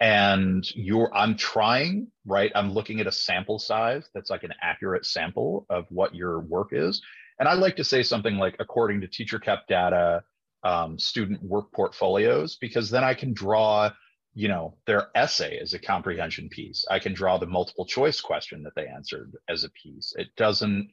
[0.00, 2.52] and you're i'm trying right?
[2.54, 6.68] I'm looking at a sample size that's like an accurate sample of what your work
[6.72, 7.02] is.
[7.38, 10.22] And i like to say something like according to teacher kept data
[10.64, 13.90] um, student work portfolios because then i can draw
[14.34, 16.84] you know their essay as a comprehension piece.
[16.90, 20.14] I can draw the multiple choice question that they answered as a piece.
[20.16, 20.90] It doesn't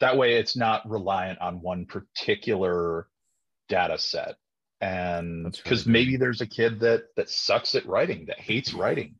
[0.00, 3.06] that way it's not reliant on one particular
[3.68, 4.36] data set.
[4.80, 9.16] And because really maybe there's a kid that that sucks at writing that hates writing.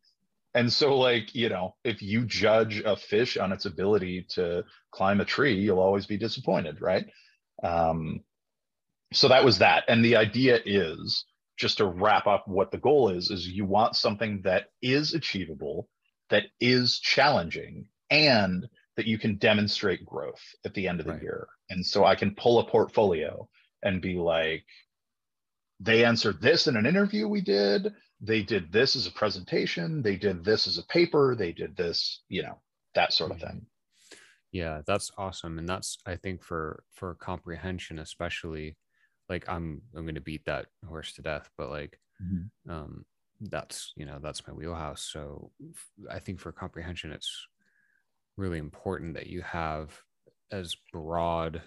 [0.55, 5.21] And so like you know if you judge a fish on its ability to climb
[5.21, 7.07] a tree you'll always be disappointed right?
[7.63, 8.21] Um,
[9.13, 9.85] so that was that.
[9.89, 11.25] And the idea is
[11.61, 15.89] just to wrap up what the goal is is you want something that is achievable
[16.31, 21.23] that is challenging and that you can demonstrate growth at the end of the right.
[21.23, 21.47] year.
[21.69, 23.47] And so i can pull a portfolio
[23.83, 24.65] and be like
[25.79, 27.95] they answered this in an interview we did.
[28.21, 30.03] They did this as a presentation.
[30.03, 31.35] They did this as a paper.
[31.39, 32.59] They did this you know
[32.95, 33.67] that sort of thing.
[34.51, 35.59] Yeah that's awesome.
[35.59, 38.77] And that's i think for for comprehension especially
[39.31, 42.71] like i'm i'm going to beat that horse to death but like mm-hmm.
[42.71, 43.05] um
[43.43, 45.51] that's you know that's my wheelhouse so
[46.11, 47.47] i think for comprehension it's
[48.37, 49.99] really important that you have
[50.53, 51.63] as broad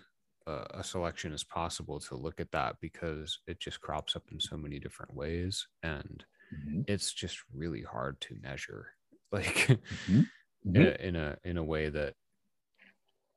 [0.46, 4.40] uh, a selection as possible to look at that because it just crops up in
[4.40, 6.82] so many different ways and mm-hmm.
[6.86, 8.88] it's just really hard to measure
[9.32, 10.22] like mm-hmm.
[10.68, 10.76] Mm-hmm.
[10.76, 12.14] In, a, in a in a way that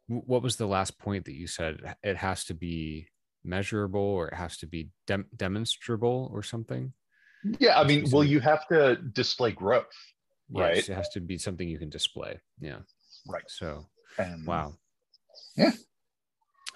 [0.09, 3.09] what was the last point that you said it has to be
[3.47, 6.93] measurable or it has to be dem- demonstrable or something?
[7.61, 9.87] Yeah i mean well you have to display growth
[10.51, 10.77] right?
[10.77, 12.79] Yes, it has to be something you can display yeah.
[13.29, 13.45] Right.
[13.49, 13.87] So
[14.45, 14.75] wow.
[15.57, 15.73] Yeah.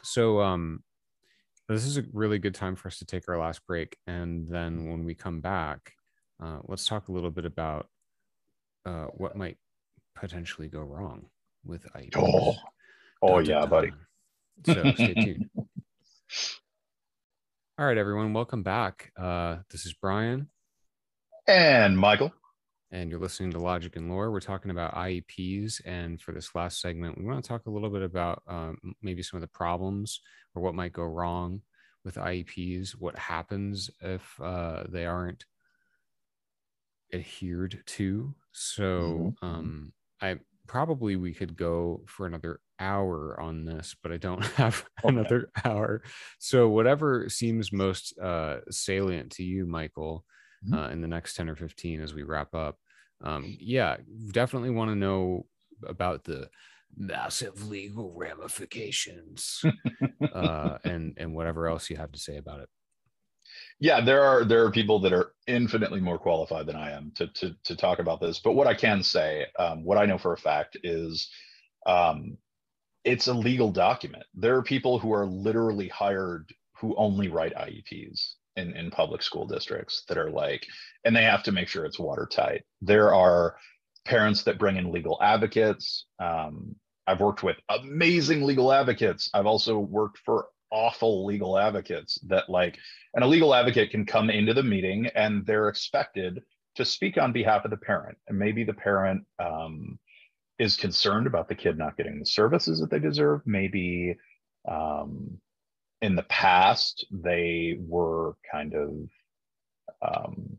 [0.02, 0.82] So um
[1.68, 4.88] this is a really good time for us to take our last break and then
[4.90, 5.92] when we come back
[6.42, 7.88] uh, let's talk a little bit about
[8.86, 9.58] uh, what might
[10.14, 11.26] potentially go wrong
[11.64, 12.16] with IEPs.
[12.16, 12.54] Oh,
[13.22, 13.92] oh yeah, buddy.
[14.64, 15.50] So stay tuned.
[17.78, 19.12] All right, everyone, welcome back.
[19.16, 20.48] Uh, this is Brian
[21.46, 22.32] and Michael
[22.92, 24.30] and you're listening to Logic and Lore.
[24.30, 25.80] We're talking about IEPs.
[25.84, 29.22] And for this last segment, we want to talk a little bit about um, maybe
[29.22, 30.20] some of the problems
[30.54, 31.62] or what might go wrong
[32.04, 35.44] with IEPs, what happens if uh, they aren't
[37.12, 38.34] adhered to.
[38.52, 39.46] So mm-hmm.
[39.46, 44.84] um, I probably we could go for another hour on this, but I don't have
[45.04, 45.14] okay.
[45.14, 46.02] another hour.
[46.38, 50.24] So whatever seems most uh, salient to you, Michael,
[50.64, 50.74] mm-hmm.
[50.74, 52.78] uh, in the next 10 or 15 as we wrap up.
[53.22, 53.98] Um, yeah,
[54.32, 55.46] definitely want to know
[55.86, 56.48] about the
[56.96, 59.62] massive legal ramifications
[60.34, 62.68] uh, and and whatever else you have to say about it.
[63.78, 67.28] yeah, there are there are people that are infinitely more qualified than I am to
[67.28, 68.40] to to talk about this.
[68.40, 71.28] But what I can say, um, what I know for a fact is,
[71.86, 72.36] um,
[73.04, 74.24] it's a legal document.
[74.34, 79.46] There are people who are literally hired who only write IEPs in in public school
[79.46, 80.66] districts that are like,
[81.04, 82.62] and they have to make sure it's watertight.
[82.80, 83.56] There are
[84.04, 86.06] parents that bring in legal advocates.
[86.18, 86.74] Um,
[87.06, 89.30] I've worked with amazing legal advocates.
[89.34, 92.78] I've also worked for awful legal advocates that like
[93.14, 96.40] and a legal advocate can come into the meeting and they're expected
[96.76, 99.98] to speak on behalf of the parent and maybe the parent um,
[100.60, 103.40] is concerned about the kid not getting the services that they deserve.
[103.46, 104.16] Maybe
[104.70, 105.38] um,
[106.00, 108.90] in the past they were kind of
[110.02, 110.58] um,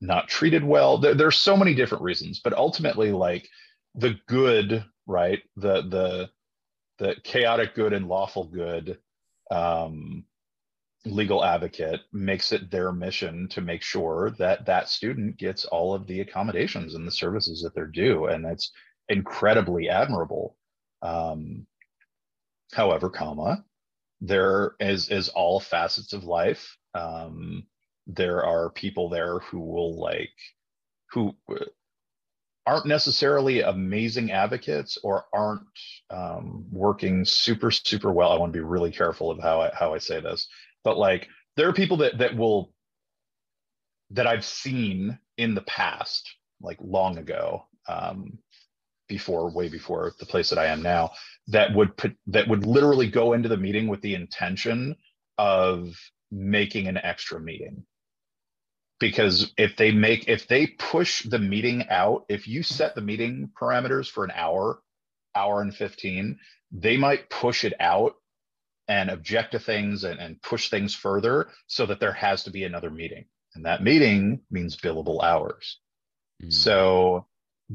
[0.00, 0.98] not treated well.
[0.98, 3.48] There, there's so many different reasons but ultimately like
[3.94, 5.40] the good right?
[5.56, 6.30] The the
[6.98, 8.98] the chaotic good and lawful good
[9.50, 10.24] um,
[11.04, 16.06] legal advocate makes it their mission to make sure that that student gets all of
[16.06, 18.26] the accommodations and the services that they're due.
[18.26, 18.70] And that's
[19.08, 20.56] incredibly admirable.
[21.02, 21.66] Um,
[22.72, 23.64] however comma
[24.20, 26.76] there is is all facets of life.
[26.94, 27.64] Um,
[28.06, 30.32] there are people there who will like
[31.10, 31.36] who
[32.66, 35.62] aren't necessarily amazing advocates or aren't
[36.10, 38.32] um, working super super well.
[38.32, 40.48] I want to be really careful of how i how i say this
[40.84, 42.72] but like there are people that that will
[44.10, 48.38] that i've seen in the past like long ago um,
[49.08, 51.10] before way before the place that i am now
[51.48, 54.96] that would put that would literally go into the meeting with the intention
[55.38, 55.94] of
[56.30, 57.84] making an extra meeting.
[59.00, 63.50] Because if they make if they push the meeting out if you set the meeting
[63.60, 64.80] parameters for an hour
[65.34, 66.38] hour and 15
[66.72, 68.14] they might push it out
[68.88, 72.64] and object to things and, and push things further so that there has to be
[72.64, 73.24] another meeting.
[73.54, 75.78] And that meeting means billable hours.
[76.42, 76.52] Mm.
[76.52, 77.26] so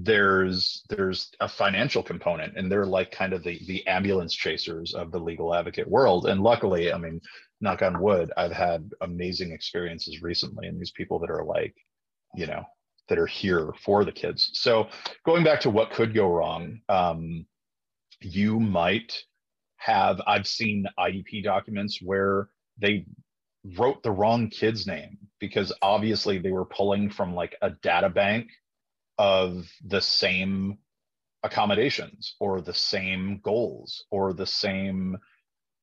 [0.02, 5.12] there's there's a financial component and they're like kind of the the ambulance chasers of
[5.12, 7.20] the legal advocate world and luckily i mean
[7.62, 11.76] knock on wood, I've had amazing experiences recently, and these people that are like,
[12.36, 12.64] you know,
[13.08, 14.52] that are here for the kids.
[14.54, 14.88] So
[15.26, 17.46] going back to what could go wrong, um,
[18.22, 19.14] you might
[19.78, 20.22] have.
[20.28, 23.06] I've seen IEP documents where they
[23.78, 28.50] wrote the wrong kid's name because obviously they were pulling from like a data bank
[29.20, 30.78] of the same
[31.44, 35.18] accommodations or the same goals or the same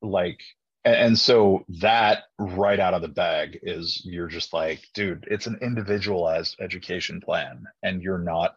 [0.03, 0.41] like
[0.85, 5.59] and, so that right out of the bag is you're just like dude it's an
[5.63, 8.57] individualized education plan and you're not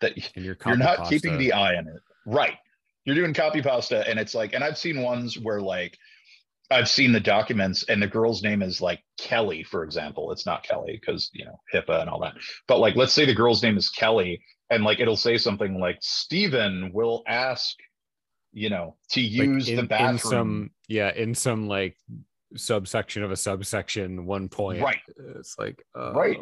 [0.00, 1.14] that you're, you're not pasta.
[1.14, 2.56] keeping the eye on it right
[3.04, 5.98] you're doing copy pasta and it's like and i've seen ones where like
[6.70, 10.32] I've seen the documents and the girl's name is like Kelly, for example.
[10.32, 12.34] It's not Kelly because, you know, HIPAA and all that.
[12.66, 14.40] But like, let's say the girl's name is Kelly
[14.70, 17.76] and like it'll say something like Stephen will ask
[18.54, 20.12] you know, to use like in, the bathroom.
[20.12, 21.96] In some, yeah, in some like
[22.56, 24.80] subsection of a subsection, one point.
[24.80, 25.00] Right.
[25.36, 26.12] It's like, oh.
[26.12, 26.38] right.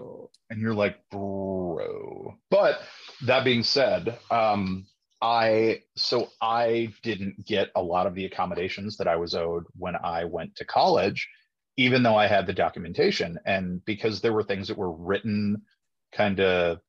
[0.51, 2.37] And you're like, bro.
[2.51, 2.81] But
[3.25, 4.87] that being said, um,
[5.23, 9.95] I so I didn't get a lot of the accommodations that I was owed when
[9.97, 11.29] I went to college,
[11.77, 13.39] even though I had the documentation.
[13.47, 15.63] And because there were things that were written
[16.13, 16.81] kind of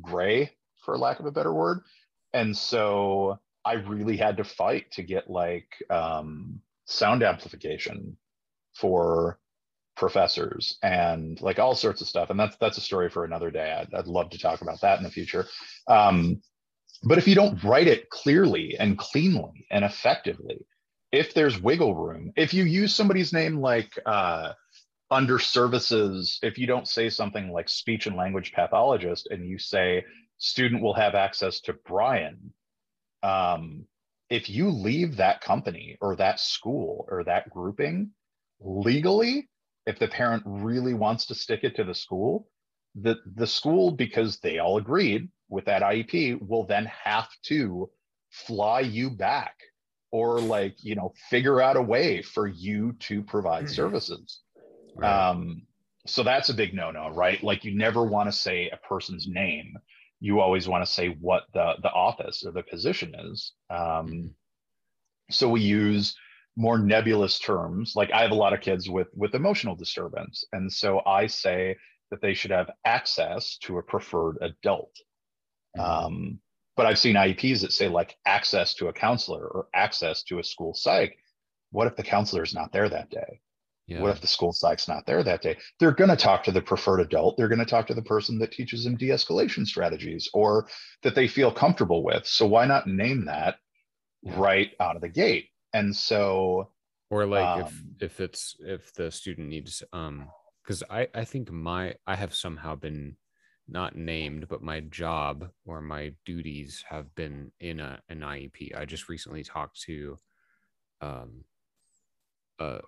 [0.00, 0.52] gray,
[0.84, 1.80] for lack of a better word.
[2.32, 8.16] And so I really had to fight to get like um, sound amplification
[8.74, 9.38] for
[9.96, 12.30] professors and like all sorts of stuff.
[12.30, 13.72] And that's that's a story for another day.
[13.72, 15.46] I'd, I'd love to talk about that in the future.
[15.88, 16.40] Um,
[17.02, 20.64] but if you don't write it clearly and cleanly and effectively,
[21.10, 24.52] if there's wiggle room, if you use somebody's name like uh,
[25.10, 30.04] under services, if you don't say something like speech and language pathologist and you say
[30.38, 32.52] student will have access to Brian,
[33.22, 33.84] um,
[34.30, 38.10] if you leave that company or that school or that grouping
[38.60, 39.48] legally,
[39.86, 42.48] if the parent really wants to stick it to the school,
[42.94, 47.90] the, the school, because they all agreed with that IEP, will then have to
[48.30, 49.54] fly you back
[50.10, 53.74] or like, you know, figure out a way for you to provide mm-hmm.
[53.74, 54.40] services.
[54.96, 55.28] Right.
[55.28, 55.62] Um,
[56.06, 57.42] so that's a big no-no, right?
[57.44, 59.76] Like you never want to say a person's name
[60.22, 63.52] you always want to say what the the office or the position is.
[63.68, 64.26] Um, mm-hmm.
[65.30, 66.14] so we use
[66.56, 67.94] more nebulous terms.
[67.96, 71.76] Like I have a lot of kids with with emotional disturbance, and so I say
[72.12, 74.94] that they should have access to a preferred adult.
[75.76, 76.06] Mm-hmm.
[76.06, 76.38] Um,
[76.76, 80.44] but I've seen IEPs that say like access to a counselor or access to a
[80.44, 81.16] school psych.
[81.70, 83.40] What if the counselor is not there that day?
[83.86, 84.00] Yeah.
[84.00, 85.58] What if the school psych's not there that day?
[85.78, 87.36] They're going to talk to the preferred adult.
[87.36, 90.68] They're going to talk to the person that teaches them de escalation strategies or
[91.02, 92.26] that they feel comfortable with.
[92.26, 93.56] So why not name that
[94.22, 94.34] Yeah.
[94.38, 95.48] right out of the gate?
[95.74, 96.70] And so,
[97.10, 97.60] or like Um,
[98.00, 100.30] if if it's if the student needs um
[100.62, 103.16] because i i think my i have somehow been
[103.72, 108.84] not named but my job or my duties have been in a an iep i
[108.84, 110.18] just recently talked to
[111.00, 111.44] um
[112.58, 112.80] a,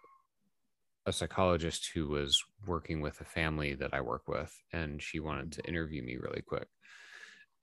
[1.07, 5.53] a psychologist who was working with a family that i work with and she wanted
[5.53, 6.69] to interview me really quick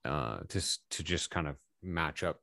[0.05, 2.41] uh to to just kind of match up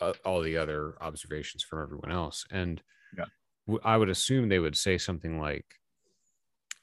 [0.00, 2.82] uh, all the other observations from everyone else and
[3.16, 3.26] Yeah.
[3.66, 5.66] w- I would assume they would say something like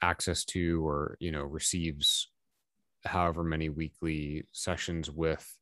[0.02, 2.32] access to or you know receives
[3.08, 5.60] however many weekly sessions with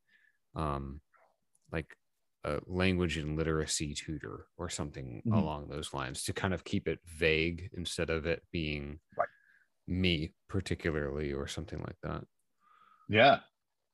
[0.56, 1.02] um
[1.72, 1.98] like
[2.46, 5.32] a language and literacy tutor or something Mhm.
[5.32, 9.30] along those lines to kind of keep it vague instead of it being Right.
[9.88, 12.26] me particularly or something like that
[13.08, 13.40] yeah,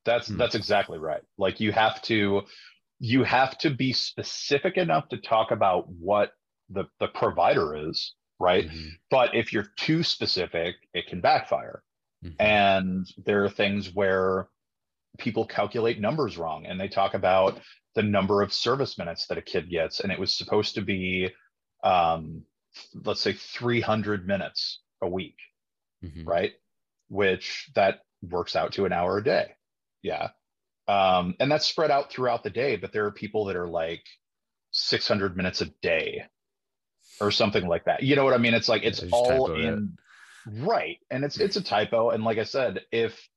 [0.06, 0.36] that's Hmm.
[0.36, 1.24] that's exactly right.
[1.38, 2.44] Like you have to
[3.00, 6.34] you have to be specific enough to talk about what
[6.70, 8.68] the the provider is, right?
[8.68, 9.00] Mhm.
[9.12, 11.84] But if you're too specific, it can backfire.
[12.24, 12.36] Mhm.
[12.40, 14.48] and there are things where
[15.18, 17.60] people calculate numbers wrong and they talk about
[17.96, 21.30] the number of service minutes that a kid gets and it was supposed to be
[21.84, 22.44] um,
[23.06, 25.38] let's say 300 minutes a week
[26.04, 26.26] Mhm.
[26.26, 26.54] right
[27.10, 29.52] which that works out to an hour a day
[30.02, 30.30] yeah
[30.88, 34.04] um, and that's spread out throughout the day but there are people that are like
[34.72, 36.24] 600 minutes a day
[37.20, 39.74] or something like that you know what i mean it's like it's all in.
[39.74, 40.02] it.
[40.46, 40.98] Right.
[41.10, 42.10] And it's it's a typo.
[42.12, 43.28] And like i said if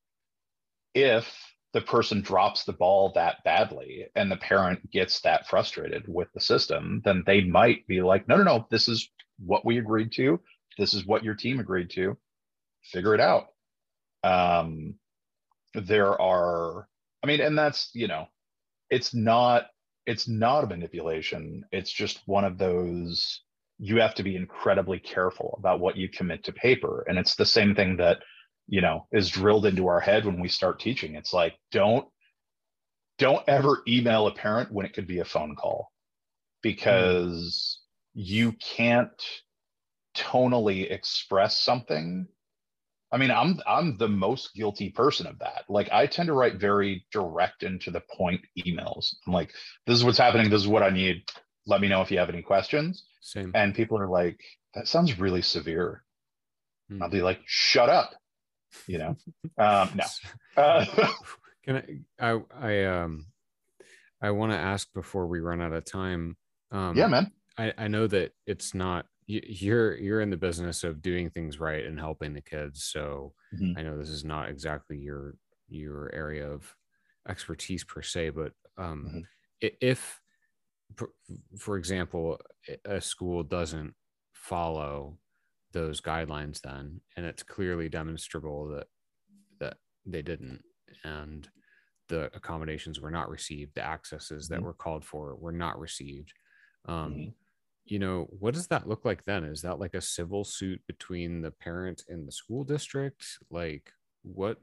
[0.93, 1.27] if
[1.73, 6.39] the person drops the ball that badly and the parent gets that frustrated with the
[6.39, 10.39] system then they might be like no no no this is what we agreed to.
[10.77, 12.17] This is what your team agreed to.
[12.83, 13.47] Figure it out.
[14.23, 14.95] Um
[15.73, 16.87] there are
[17.23, 18.27] i mean and that's you know
[18.89, 19.67] it's not
[20.05, 21.65] it's not a manipulation.
[21.71, 23.41] It's just one of those
[23.77, 27.05] you have to be incredibly careful about what you commit to paper.
[27.07, 28.19] And it's the same thing that
[28.67, 31.15] you know is drilled into our head when we start teaching.
[31.15, 32.07] It's like don't
[33.17, 35.91] don't ever email a parent when it could be a phone call
[36.61, 37.79] because
[38.13, 39.09] you can't
[40.15, 42.27] tonally express something.
[43.11, 45.65] I mean i'm i'm the most guilty person of that.
[45.67, 49.15] Like i tend to write very direct and to the point emails.
[49.27, 49.51] I'm like
[49.85, 50.49] this is what's happening.
[50.49, 51.23] This is what i need
[51.65, 54.39] let me know if you have any questions same and people are like
[54.73, 56.03] that sounds really severe
[56.89, 57.01] Hmm.
[57.01, 58.11] i'll be like shut up
[58.87, 59.15] you know
[59.57, 60.05] um no
[60.61, 60.85] uh,
[61.63, 62.33] Can I?
[62.33, 63.27] I I um,
[64.21, 66.37] I want to ask before we run out of time.
[66.71, 70.83] Um, yeah man I I know that it's not you, you're you're in the business
[70.83, 72.83] of doing things right and helping the kids.
[72.83, 73.75] So Mhm.
[73.77, 75.35] I know this is not exactly your
[75.67, 76.75] your area of
[77.27, 79.27] expertise per se, but um, Mhm.
[79.81, 80.21] if,
[80.97, 82.39] for, example,
[82.85, 83.95] a school doesn't
[84.33, 85.19] follow
[85.71, 88.87] those guidelines, then and it's clearly demonstrable that
[89.59, 90.63] that they didn't,
[91.03, 91.49] and
[92.09, 94.63] the accommodations were not received, the accesses that Mhm.
[94.63, 96.33] were called for were not received.
[96.85, 97.35] Um, Mhm.
[97.85, 99.43] You know, what does that look like then?
[99.45, 103.39] Is that like a civil suit between the parent and the school district?
[103.51, 103.93] Like,
[104.23, 104.59] what?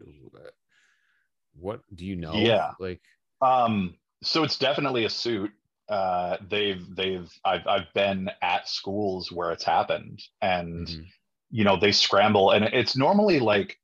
[1.54, 2.34] What do you know?
[2.38, 2.72] Yeah.
[2.78, 3.02] Like,
[3.40, 5.52] Um, so it's definitely a suit.
[5.92, 11.04] Uh, they've they've I've I've been at schools where it's happened, and mhm,
[11.50, 13.78] you know they scramble, and it's normally like,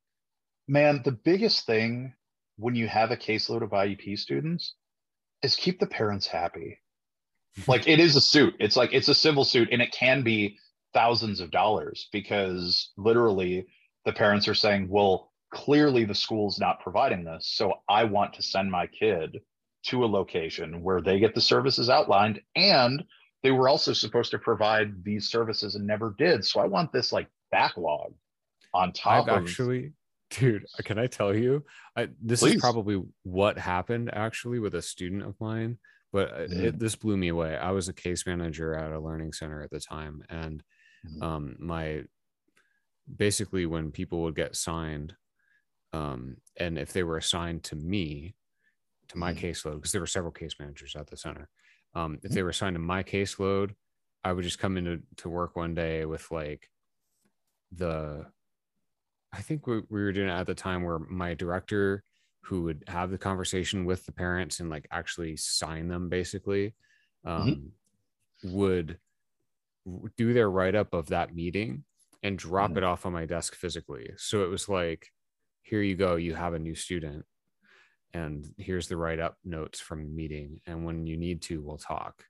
[0.67, 2.15] man, the biggest thing
[2.57, 4.73] when you have a caseload of IEP students
[5.43, 6.79] is keep the parents happy.
[7.67, 8.55] like it is a suit.
[8.59, 10.57] It's like it's a civil suit, and it can be
[10.95, 13.67] thousands of dollars because literally
[14.05, 18.41] the parents are saying, well, clearly the school's not providing this, so I want to
[18.41, 19.41] send my kid
[19.83, 23.03] to a location where they get the services outlined and
[23.41, 27.11] they were also supposed to provide these services and never did so i want this
[27.11, 28.13] like backlog
[28.73, 29.93] on top I've of actually,
[30.29, 31.65] dude, can I tell you?
[31.95, 32.55] I, this Please.
[32.55, 35.79] is probably what happened actually with a student of mine,
[36.11, 36.63] but Mhm.
[36.65, 37.57] it, this blew me away.
[37.57, 40.63] I was a case manager at a learning center at the time, and
[41.05, 41.23] Mhm.
[41.23, 42.03] um, my
[43.13, 45.15] basically when people would get signed,
[45.93, 48.35] um, and if they were assigned to me,
[49.09, 49.35] to my Mhm.
[49.35, 51.49] caseload, because there were several case managers at the center.
[51.95, 52.33] Um, if Mm-hmm.
[52.33, 53.75] they were assigned to my caseload,
[54.23, 56.69] I would just come into to work one day with like
[57.71, 58.31] the
[59.31, 62.03] I think we, we were doing it at the time where my director
[62.41, 66.75] who would have the conversation with the parents and like actually sign them basically
[67.25, 67.73] um,
[68.43, 68.99] would
[70.17, 71.83] do their write up of that meeting
[72.23, 72.77] and drop Mhm.
[72.77, 74.11] it off on my desk physically.
[74.17, 75.07] So it was like,
[75.61, 77.25] here you go, you have a new student,
[78.13, 80.61] and here's the write up notes from the meeting.
[80.65, 82.25] And when you need to, we'll talk.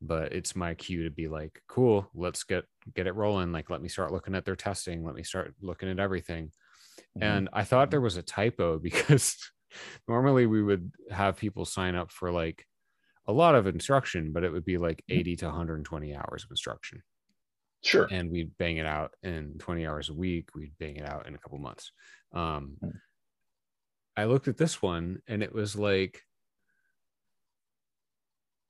[0.00, 2.64] But it's my cue to be like, cool, let's get
[2.94, 3.52] get it rolling.
[3.52, 5.04] Like, let me start looking at their testing.
[5.04, 6.52] Let me start looking at everything.
[7.16, 7.22] Mhm.
[7.22, 9.36] And I thought there was a typo because
[10.08, 12.66] normally we would have people sign up for like
[13.26, 15.20] a lot of instruction, but it would be like Mhm.
[15.20, 17.02] 80 to 120 hours of instruction
[17.82, 18.10] sure.
[18.10, 21.34] and we'd bang it out in 20 hours a week we'd bang it out in
[21.34, 21.92] a couple months
[22.32, 22.98] um Hmm.
[24.18, 26.22] I looked at this one and it was like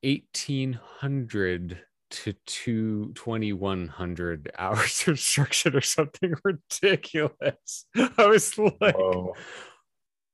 [0.02, 1.80] 1800
[2.10, 7.84] to 2 2100 hours of instruction or something ridiculous
[8.16, 9.34] i was like Whoa.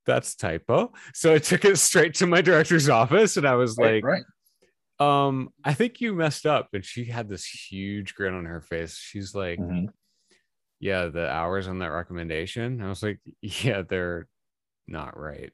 [0.07, 4.05] that's typo so i took it straight to my director's office and i was Right,
[4.05, 4.23] like
[5.01, 5.27] right.
[5.27, 8.97] um i think you messed up and she had this huge grin on her face
[8.97, 9.89] she's like Mhm.
[10.79, 14.29] yeah the hours on that recommendation i was like yeah they're
[14.87, 15.53] not right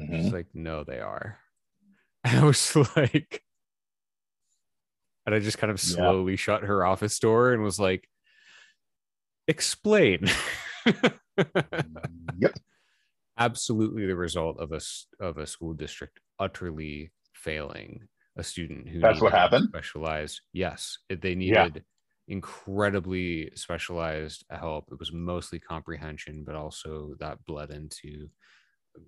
[0.00, 0.22] Mhm.
[0.22, 1.38] she's like no they are
[2.24, 3.42] and i was like
[5.26, 5.96] and i just kind of Yeah.
[5.96, 8.08] slowly shut her office door and was like
[9.48, 10.26] explain
[12.38, 12.54] Yep.
[13.38, 14.80] absolutely the result of a
[15.20, 19.68] of a school district utterly failing a student who That's what happened?
[19.68, 21.68] specialized yes they Yeah.
[22.28, 28.30] Incredibly specialized help it was mostly comprehension but also that bled into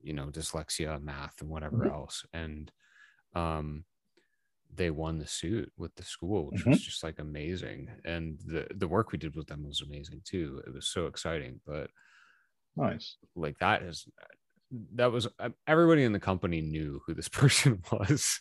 [0.03, 1.91] you know dyslexia math and whatever Mhm.
[1.91, 2.73] else and
[3.35, 3.85] um
[4.73, 6.71] they won the suit with the school which Mm-hmm.
[6.71, 10.63] was just like amazing and the the work we did with them was amazing too
[10.67, 11.91] it was so exciting but
[12.75, 13.19] Nice.
[13.35, 14.07] like that is
[14.95, 18.41] that was uh, everybody in the company knew who this person was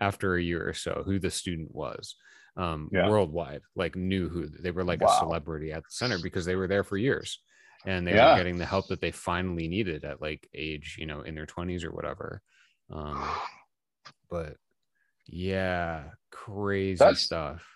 [0.00, 2.16] after a year or so who the student was
[2.56, 3.08] um Yeah.
[3.08, 6.68] worldwide like knew who they were like a celebrity at the center because they were
[6.68, 7.40] there for years
[7.84, 8.32] and they Yeah.
[8.32, 11.46] were getting the help that they finally needed at like age you know in their
[11.46, 12.40] 20s or whatever
[12.90, 13.22] um
[14.30, 14.56] but
[15.26, 17.66] yeah crazy That's- stuff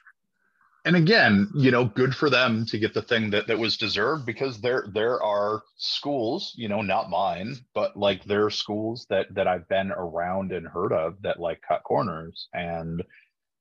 [0.86, 4.24] and again, you know, good for them to get the thing that, that was deserved
[4.24, 9.26] because there there are schools, you know, not mine, but like there are schools that
[9.34, 13.02] that I've been around and heard of that like cut corners and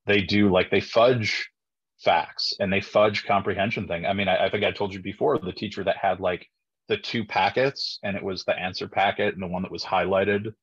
[0.09, 1.49] they do like they fudge
[1.99, 4.07] facts and they fudge comprehension thing.
[4.07, 6.47] I mean, I, I think I told you before the teacher that had like
[6.87, 10.53] the two packets and it was the answer packet and the one that was highlighted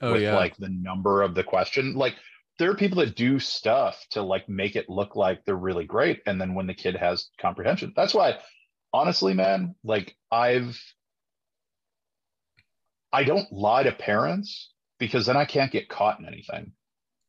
[0.00, 1.94] oh with yeah like the number of the question.
[1.94, 2.14] Like
[2.60, 6.22] there are people that do stuff to like make it look like they're really great.
[6.24, 8.38] And then when the kid has comprehension, that's why
[8.92, 10.80] honestly, man, like I've
[13.12, 14.70] I don't lie to parents
[15.00, 16.72] because then I can't get caught in anything.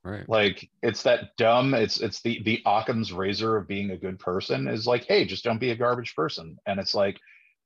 [0.06, 4.20] Right Like it's that dumb, it's it's the the Occam's razor of being a good
[4.20, 6.58] person is like, hey, just don't be a garbage person.
[6.66, 7.20] And it's like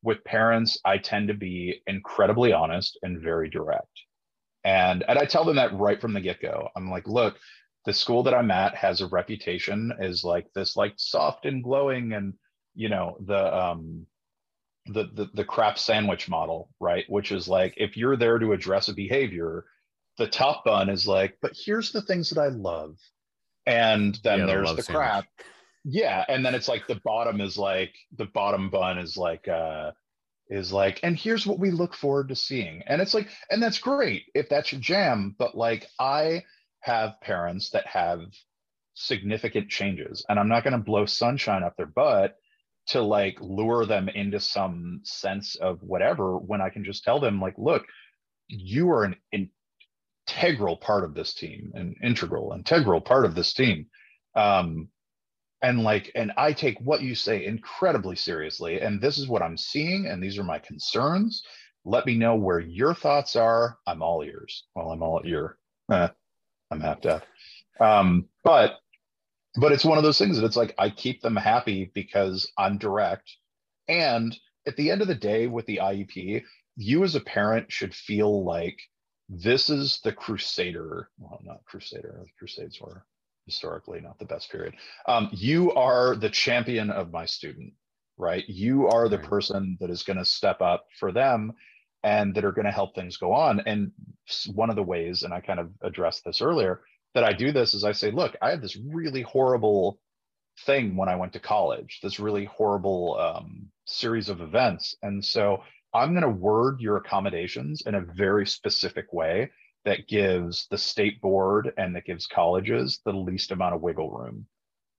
[0.03, 3.91] with parents, I tend to be incredibly honest and very direct.
[4.63, 6.69] And and I tell them that right from the get-go.
[6.75, 7.37] I'm like, look,
[7.85, 12.13] the school that I'm at has a reputation as like this like soft and glowing
[12.13, 12.33] and
[12.75, 14.05] you know the um
[14.87, 17.05] the, the the crap sandwich model, right?
[17.09, 19.65] Which is like if you're there to address a behavior,
[20.19, 22.97] the top bun is like, but here's the things that I love.
[23.65, 25.25] And then Yeah, there's the crap.
[25.85, 26.23] Yeah.
[26.27, 29.91] And then it's like the bottom is like the bottom bun is like uh
[30.49, 32.83] is like, and here's what we look forward to seeing.
[32.85, 36.43] And it's like, and that's great if that's your jam, but like I
[36.81, 38.21] have parents that have
[38.95, 42.35] significant changes and I'm not going to blow sunshine up their butt
[42.87, 47.39] to like lure them into some sense of whatever when I can just tell them
[47.39, 47.85] like, look,
[48.47, 49.15] you are an
[50.29, 53.87] integral part of this team, an integral, integral part of this team.
[54.35, 54.89] Um,
[55.61, 58.79] and like, and I take what you say incredibly seriously.
[58.79, 61.43] And this is what I'm seeing, and these are my concerns.
[61.83, 63.77] Let me know where your thoughts are.
[63.87, 64.65] I'm all ears.
[64.75, 65.57] Well, I'm all ear.
[65.91, 66.07] Eh,
[66.69, 67.23] I'm half deaf.
[67.79, 68.77] Um, but
[69.59, 72.77] but it's one of those things that it's like I keep them happy because I'm
[72.77, 73.27] direct.
[73.87, 76.43] And at the end of the day, with the IEP,
[76.75, 78.77] you as a parent should feel like
[79.29, 81.09] this is the crusader.
[81.19, 82.25] Well, not crusader.
[82.37, 83.05] Crusades were
[83.45, 84.73] historically not the best period.
[85.07, 87.73] Um, you are the champion of my student,
[88.17, 88.43] right?
[88.47, 91.53] You are the person that is going to step up for them
[92.03, 93.61] and that are going to help things go on.
[93.65, 93.91] And
[94.53, 96.81] one of the ways, and I kind of addressed this earlier,
[97.13, 99.99] that I do this is I say, look, I had this really horrible
[100.65, 104.95] thing when I went to college, this really horrible um, series of events.
[105.01, 105.63] And so
[105.93, 109.49] I'm going to word your accommodations in a very specific way
[109.85, 114.45] that gives the state board and that gives colleges the least amount of wiggle room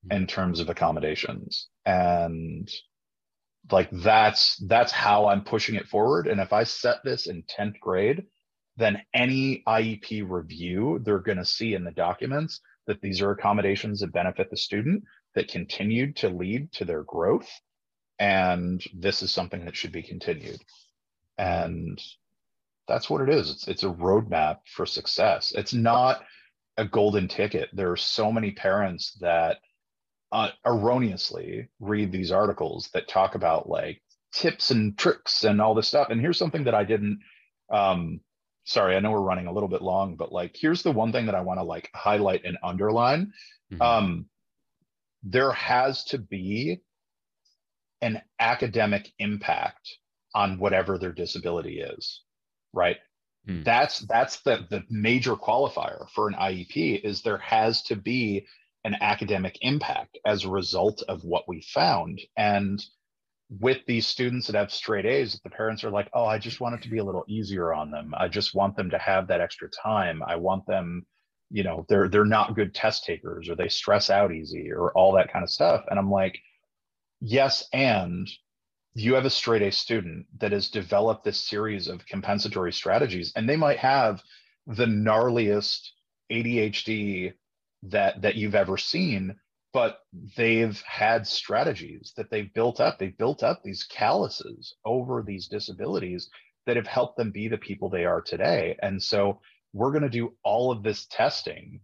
[0.05, 0.15] hmm.
[0.15, 1.67] in terms of accommodations.
[1.85, 2.69] And
[3.71, 6.27] like that's that's how i'm pushing it forward.
[6.27, 8.25] And if i set this in 10th grade
[8.77, 13.99] then any iep review they're going to see in the documents that these are accommodations
[13.99, 15.03] that benefit the student
[15.35, 17.49] that continued to lead to their growth.
[18.19, 20.59] And this is something that should be continued
[21.41, 22.01] and
[22.87, 26.21] that's what it is it's, it's a roadmap for success it's not
[26.77, 29.57] a golden ticket there are so many parents that
[30.31, 34.01] uh, erroneously read these articles that talk about like
[34.33, 36.07] tips and tricks and all this stuff.
[36.09, 37.19] And here's something that I didn't.
[37.69, 38.21] Um,
[38.63, 41.25] sorry, I know we're running a little bit long, but like here's the one thing
[41.25, 43.33] that I want to like highlight and underline.
[43.71, 43.81] Mm-hmm.
[43.81, 44.25] Um,
[45.23, 46.81] there has to be
[48.01, 49.97] an academic impact
[50.33, 52.21] on whatever their disability is,
[52.73, 52.97] right?
[53.47, 53.63] Mm.
[53.65, 58.45] That's that's the the major qualifier for an IEP is there has to be
[58.83, 62.19] an academic impact as a result of what we found.
[62.37, 62.83] And
[63.59, 66.75] with these students that have straight A's, the parents are like, oh, I just want
[66.75, 68.13] it to be a little easier on them.
[68.17, 70.23] I just want them to have that extra time.
[70.25, 71.05] I want them,
[71.49, 75.13] you know, they're they're not good test takers or they stress out easy or all
[75.13, 75.83] that kind of stuff.
[75.89, 76.39] And I'm like,
[77.19, 78.27] yes, and
[78.93, 83.47] you have a straight A student that has developed this series of compensatory strategies, and
[83.47, 84.21] they might have
[84.67, 85.89] the gnarliest
[86.31, 87.33] ADHD
[87.83, 89.35] that that you've ever seen
[89.73, 89.99] but
[90.35, 92.99] they've had strategies that they've built up.
[92.99, 96.29] They've built up these calluses over these disabilities
[96.65, 98.77] that have helped them be the people they are today.
[98.81, 99.39] And so
[99.73, 101.79] we're going to do all of this testing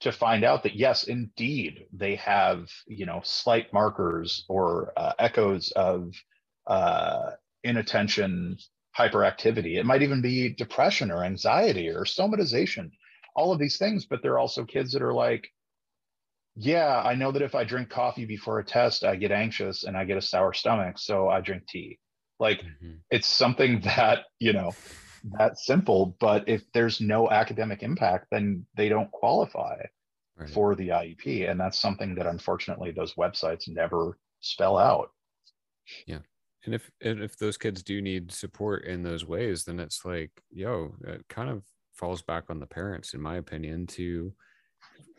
[0.00, 5.72] to find out that yes indeed they have you know slight markers or uh, echoes
[5.72, 6.12] of
[6.66, 7.30] uh,
[7.64, 8.56] inattention
[8.96, 12.90] hyperactivity it might even be depression or anxiety or somatization
[13.34, 15.46] all of these things but there are also kids that are like
[16.54, 19.96] yeah i know that if i drink coffee before a test i get anxious and
[19.96, 21.98] i get a sour stomach so i drink tea
[22.40, 22.94] like mm-hmm.
[23.10, 24.72] it's something that you know
[25.38, 29.76] that simple but if there's no academic impact then they don't qualify
[30.38, 30.48] right.
[30.50, 35.10] for the iep and that's something that unfortunately those websites never spell out
[36.06, 36.18] yeah
[36.66, 40.30] and if and if those kids do need support in those ways then it's like
[40.50, 41.62] yo it kind of
[41.94, 44.32] falls back on the parents in my opinion to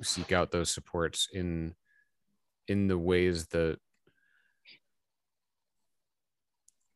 [0.02, 1.74] seek out those supports in
[2.68, 3.80] in the ways that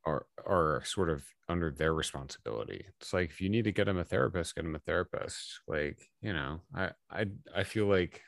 [0.06, 2.86] are are sort of under their responsibility.
[3.00, 5.60] It's like if you need to get them a therapist, get them a therapist.
[5.68, 7.26] Like, you know, I I
[7.56, 8.22] I feel like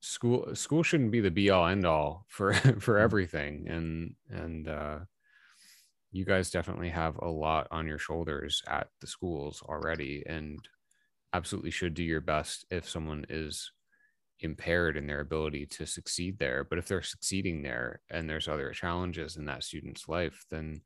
[0.00, 3.02] school school shouldn't be the be all end all for for mm-hmm.
[3.02, 4.98] everything and and uh
[6.12, 10.58] you guys definitely have a lot on your shoulders at the schools already and
[11.32, 13.72] absolutely should do your best if someone is
[14.40, 18.70] impaired in their ability to succeed there but if they're succeeding there and there's other
[18.72, 20.80] challenges in that student's life then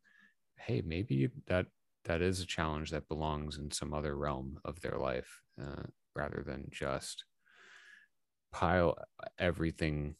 [0.56, 1.66] hey maybe that
[2.04, 5.82] that is a challenge that belongs in some other realm of their life uh,
[6.14, 7.24] rather than just
[8.52, 8.96] pile
[9.38, 10.16] everything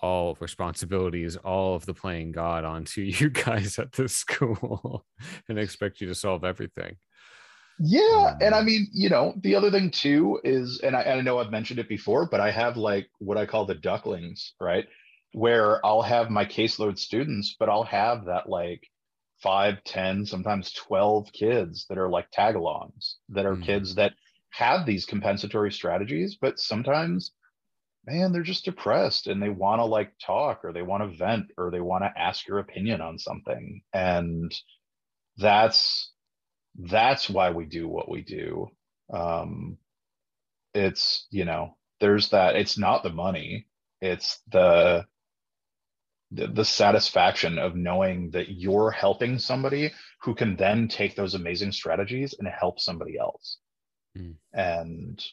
[0.00, 5.04] all responsibilities, all of the playing God onto you guys at the school
[5.48, 6.96] and expect you to solve everything.
[7.78, 8.30] Yeah.
[8.32, 11.22] Um, and I mean, you know, the other thing too is, and I, and I
[11.22, 14.86] know I've mentioned it before, but I have like what I call the ducklings, right?
[15.32, 18.82] Where I'll have my caseload students, but I'll have that like
[19.42, 23.64] five, 10, sometimes 12 kids that are like tagalongs, that are mm-hmm.
[23.64, 24.14] kids that
[24.52, 27.32] have these compensatory strategies, but sometimes
[28.06, 31.46] man, they're just depressed and they want to like talk or they want to vent
[31.58, 33.82] or they want to ask your opinion on something.
[33.92, 34.52] And
[35.36, 36.12] that's
[36.78, 38.68] that's why we do what we do.
[39.12, 39.78] Um
[40.74, 43.66] it's, you know, there's that it's not the money,
[44.00, 45.06] it's the
[46.32, 49.92] the, the satisfaction of knowing that you're helping somebody
[50.22, 53.58] who can then take those amazing strategies and help somebody else.
[54.18, 54.34] Mm.
[54.52, 55.24] And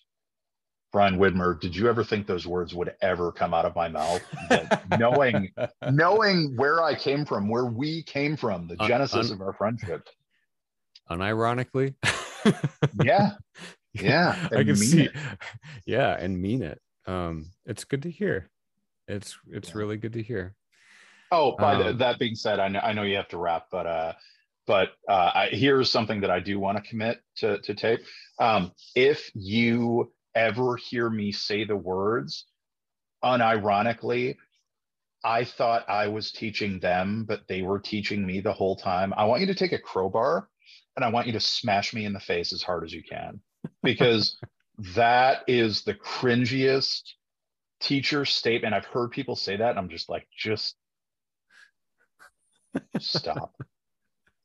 [0.93, 4.21] Brian Widmer, did you ever think those words would ever come out of my mouth?
[4.99, 5.51] knowing,
[5.89, 10.07] knowing where I came from, where we came from, the genesis un, of our friendship.
[11.09, 11.95] Unironically.
[13.03, 13.31] yeah.
[13.93, 14.47] Yeah.
[14.55, 15.05] I can see.
[15.05, 15.11] It.
[15.85, 16.79] Yeah, and mean it.
[17.07, 18.49] Um, it's good to hear.
[19.07, 19.77] It's it's yeah.
[19.77, 20.55] really good to hear.
[21.31, 23.65] Oh, by um, the, that being said, I know I know you have to wrap,
[23.69, 24.13] but uh,
[24.65, 27.99] but uh, I, here's something that I do want to commit to to tape.
[28.39, 32.45] Um, if you ever hear me say the words,
[33.23, 34.37] unironically,
[35.23, 39.13] I thought I was teaching them, but they were teaching me the whole time.
[39.15, 40.49] I want you to take a crowbar
[40.95, 43.39] and I want you to smash me in the face as hard as you can
[43.81, 44.37] because
[44.95, 47.13] that is the cringiest
[47.79, 48.73] teacher statement.
[48.73, 50.75] I've heard people say that, and I'm just like, just
[52.99, 53.53] Stop.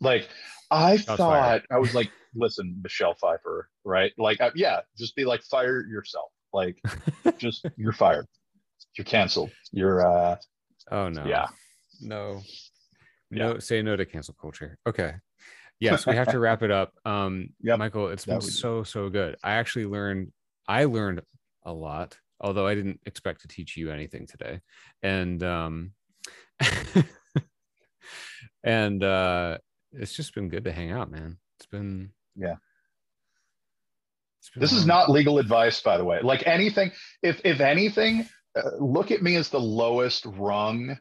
[0.01, 0.29] like
[0.71, 1.67] I Shots thought fired.
[1.71, 4.13] I was like, listen, Michelle Pfeiffer, right?
[4.17, 6.31] Like, uh, yeah, just be like, fire yourself.
[6.53, 6.81] Like,
[7.39, 8.27] just you're fired.
[8.97, 9.51] You're canceled.
[9.73, 10.37] You're uh,
[10.91, 11.25] oh no.
[11.25, 11.49] yeah.
[12.01, 12.43] No.
[13.31, 13.53] Yeah.
[13.53, 14.79] No, say no to cancel culture.
[14.87, 15.15] Okay.
[15.81, 16.93] Yes, we have to wrap it up.
[17.07, 19.37] Um Yep, Michael, it's that been so, so good.
[19.43, 20.33] I actually learned
[20.67, 21.23] I learned
[21.65, 24.61] a lot, although I didn't expect to teach you anything today.
[25.03, 25.93] And um
[28.65, 29.59] and uh
[29.93, 31.39] it's just been good to hang out, man.
[31.59, 32.57] It's been Yeah.
[34.57, 36.21] This is not legal advice, by the way.
[36.23, 36.93] Like anything,
[37.23, 40.99] if if anything, uh, look at me as the lowest rung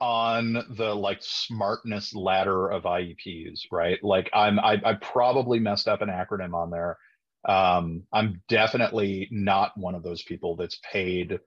[0.00, 3.98] on the like smartness ladder of IEPs, right?
[4.02, 6.98] Like I'm I, I probably messed up an acronym on there.
[7.46, 11.38] Um, I'm definitely not one of those people that's paid,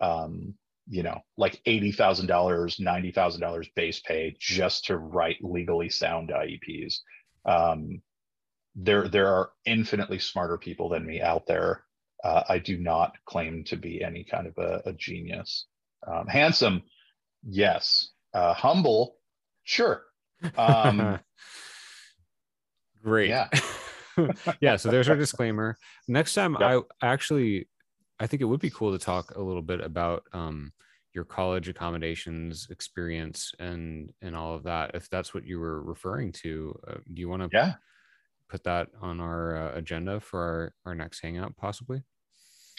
[0.00, 0.54] um,
[0.88, 5.88] you know, like eighty thousand dollars, ninety thousand dollars base pay just to write legally
[5.88, 6.96] sound IEPs.
[7.44, 8.02] Um,
[8.76, 11.84] there there are infinitely smarter people than me out there.
[12.22, 15.66] Uh, I do not claim to be any kind of a, a genius.
[16.06, 16.82] Um, handsome,
[17.42, 18.10] yes.
[18.34, 19.16] Uh, humble,
[19.64, 20.02] sure.
[20.56, 21.18] Um,
[23.02, 23.28] Great.
[23.30, 23.48] yeah.
[24.60, 24.76] yeah.
[24.76, 25.76] So there's our disclaimer.
[26.08, 26.84] Next time, Yep.
[27.00, 27.68] I actually,
[28.18, 30.72] I think it would be cool to talk a little bit about um,
[31.12, 34.94] your college accommodations experience and and all of that.
[34.94, 37.74] If that's what you were referring to, uh, do you want to Yeah.
[38.48, 42.02] Put that on our uh, agenda for our, our next hangout, possibly?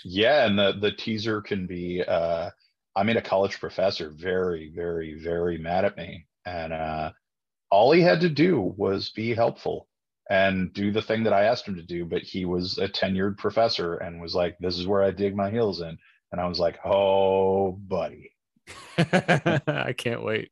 [0.03, 2.49] Yeah, and the the teaser can be uh
[2.95, 6.27] I made a college professor very, very, very mad at me.
[6.45, 7.11] And uh
[7.69, 9.87] all he had to do was be helpful
[10.29, 13.37] and do the thing that I asked him to do, but he was a tenured
[13.37, 15.97] professor and was like, This is where I dig my heels in.
[16.31, 18.31] And I was like, Oh buddy.
[18.97, 20.49] I can't wait.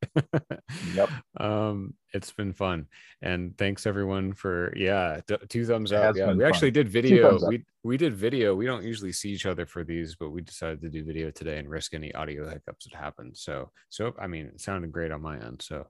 [0.94, 1.10] Yep.
[1.38, 2.88] Um, it's been fun,
[3.22, 5.20] and thanks everyone for yeah,
[5.50, 6.16] two thumbs up.
[6.16, 7.38] Yeah, we actually did video.
[7.50, 8.56] We we did video.
[8.56, 11.58] We don't usually see each other for these, but we decided to do video today
[11.60, 13.36] and risk any audio hiccups that happened.
[13.36, 15.62] So so I mean, it sounded great on my end.
[15.62, 15.88] So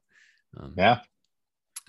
[0.58, 1.02] um, Yeah.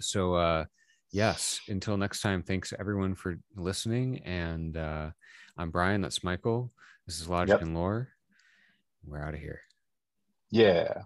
[0.00, 0.64] so uh
[1.12, 5.08] yes until next time thanks everyone for listening and uh
[5.56, 6.72] i'm brian that's michael
[7.06, 7.62] this is logic Yep.
[7.62, 8.08] and lore
[9.06, 9.60] we're out of here
[10.50, 11.04] Yeah.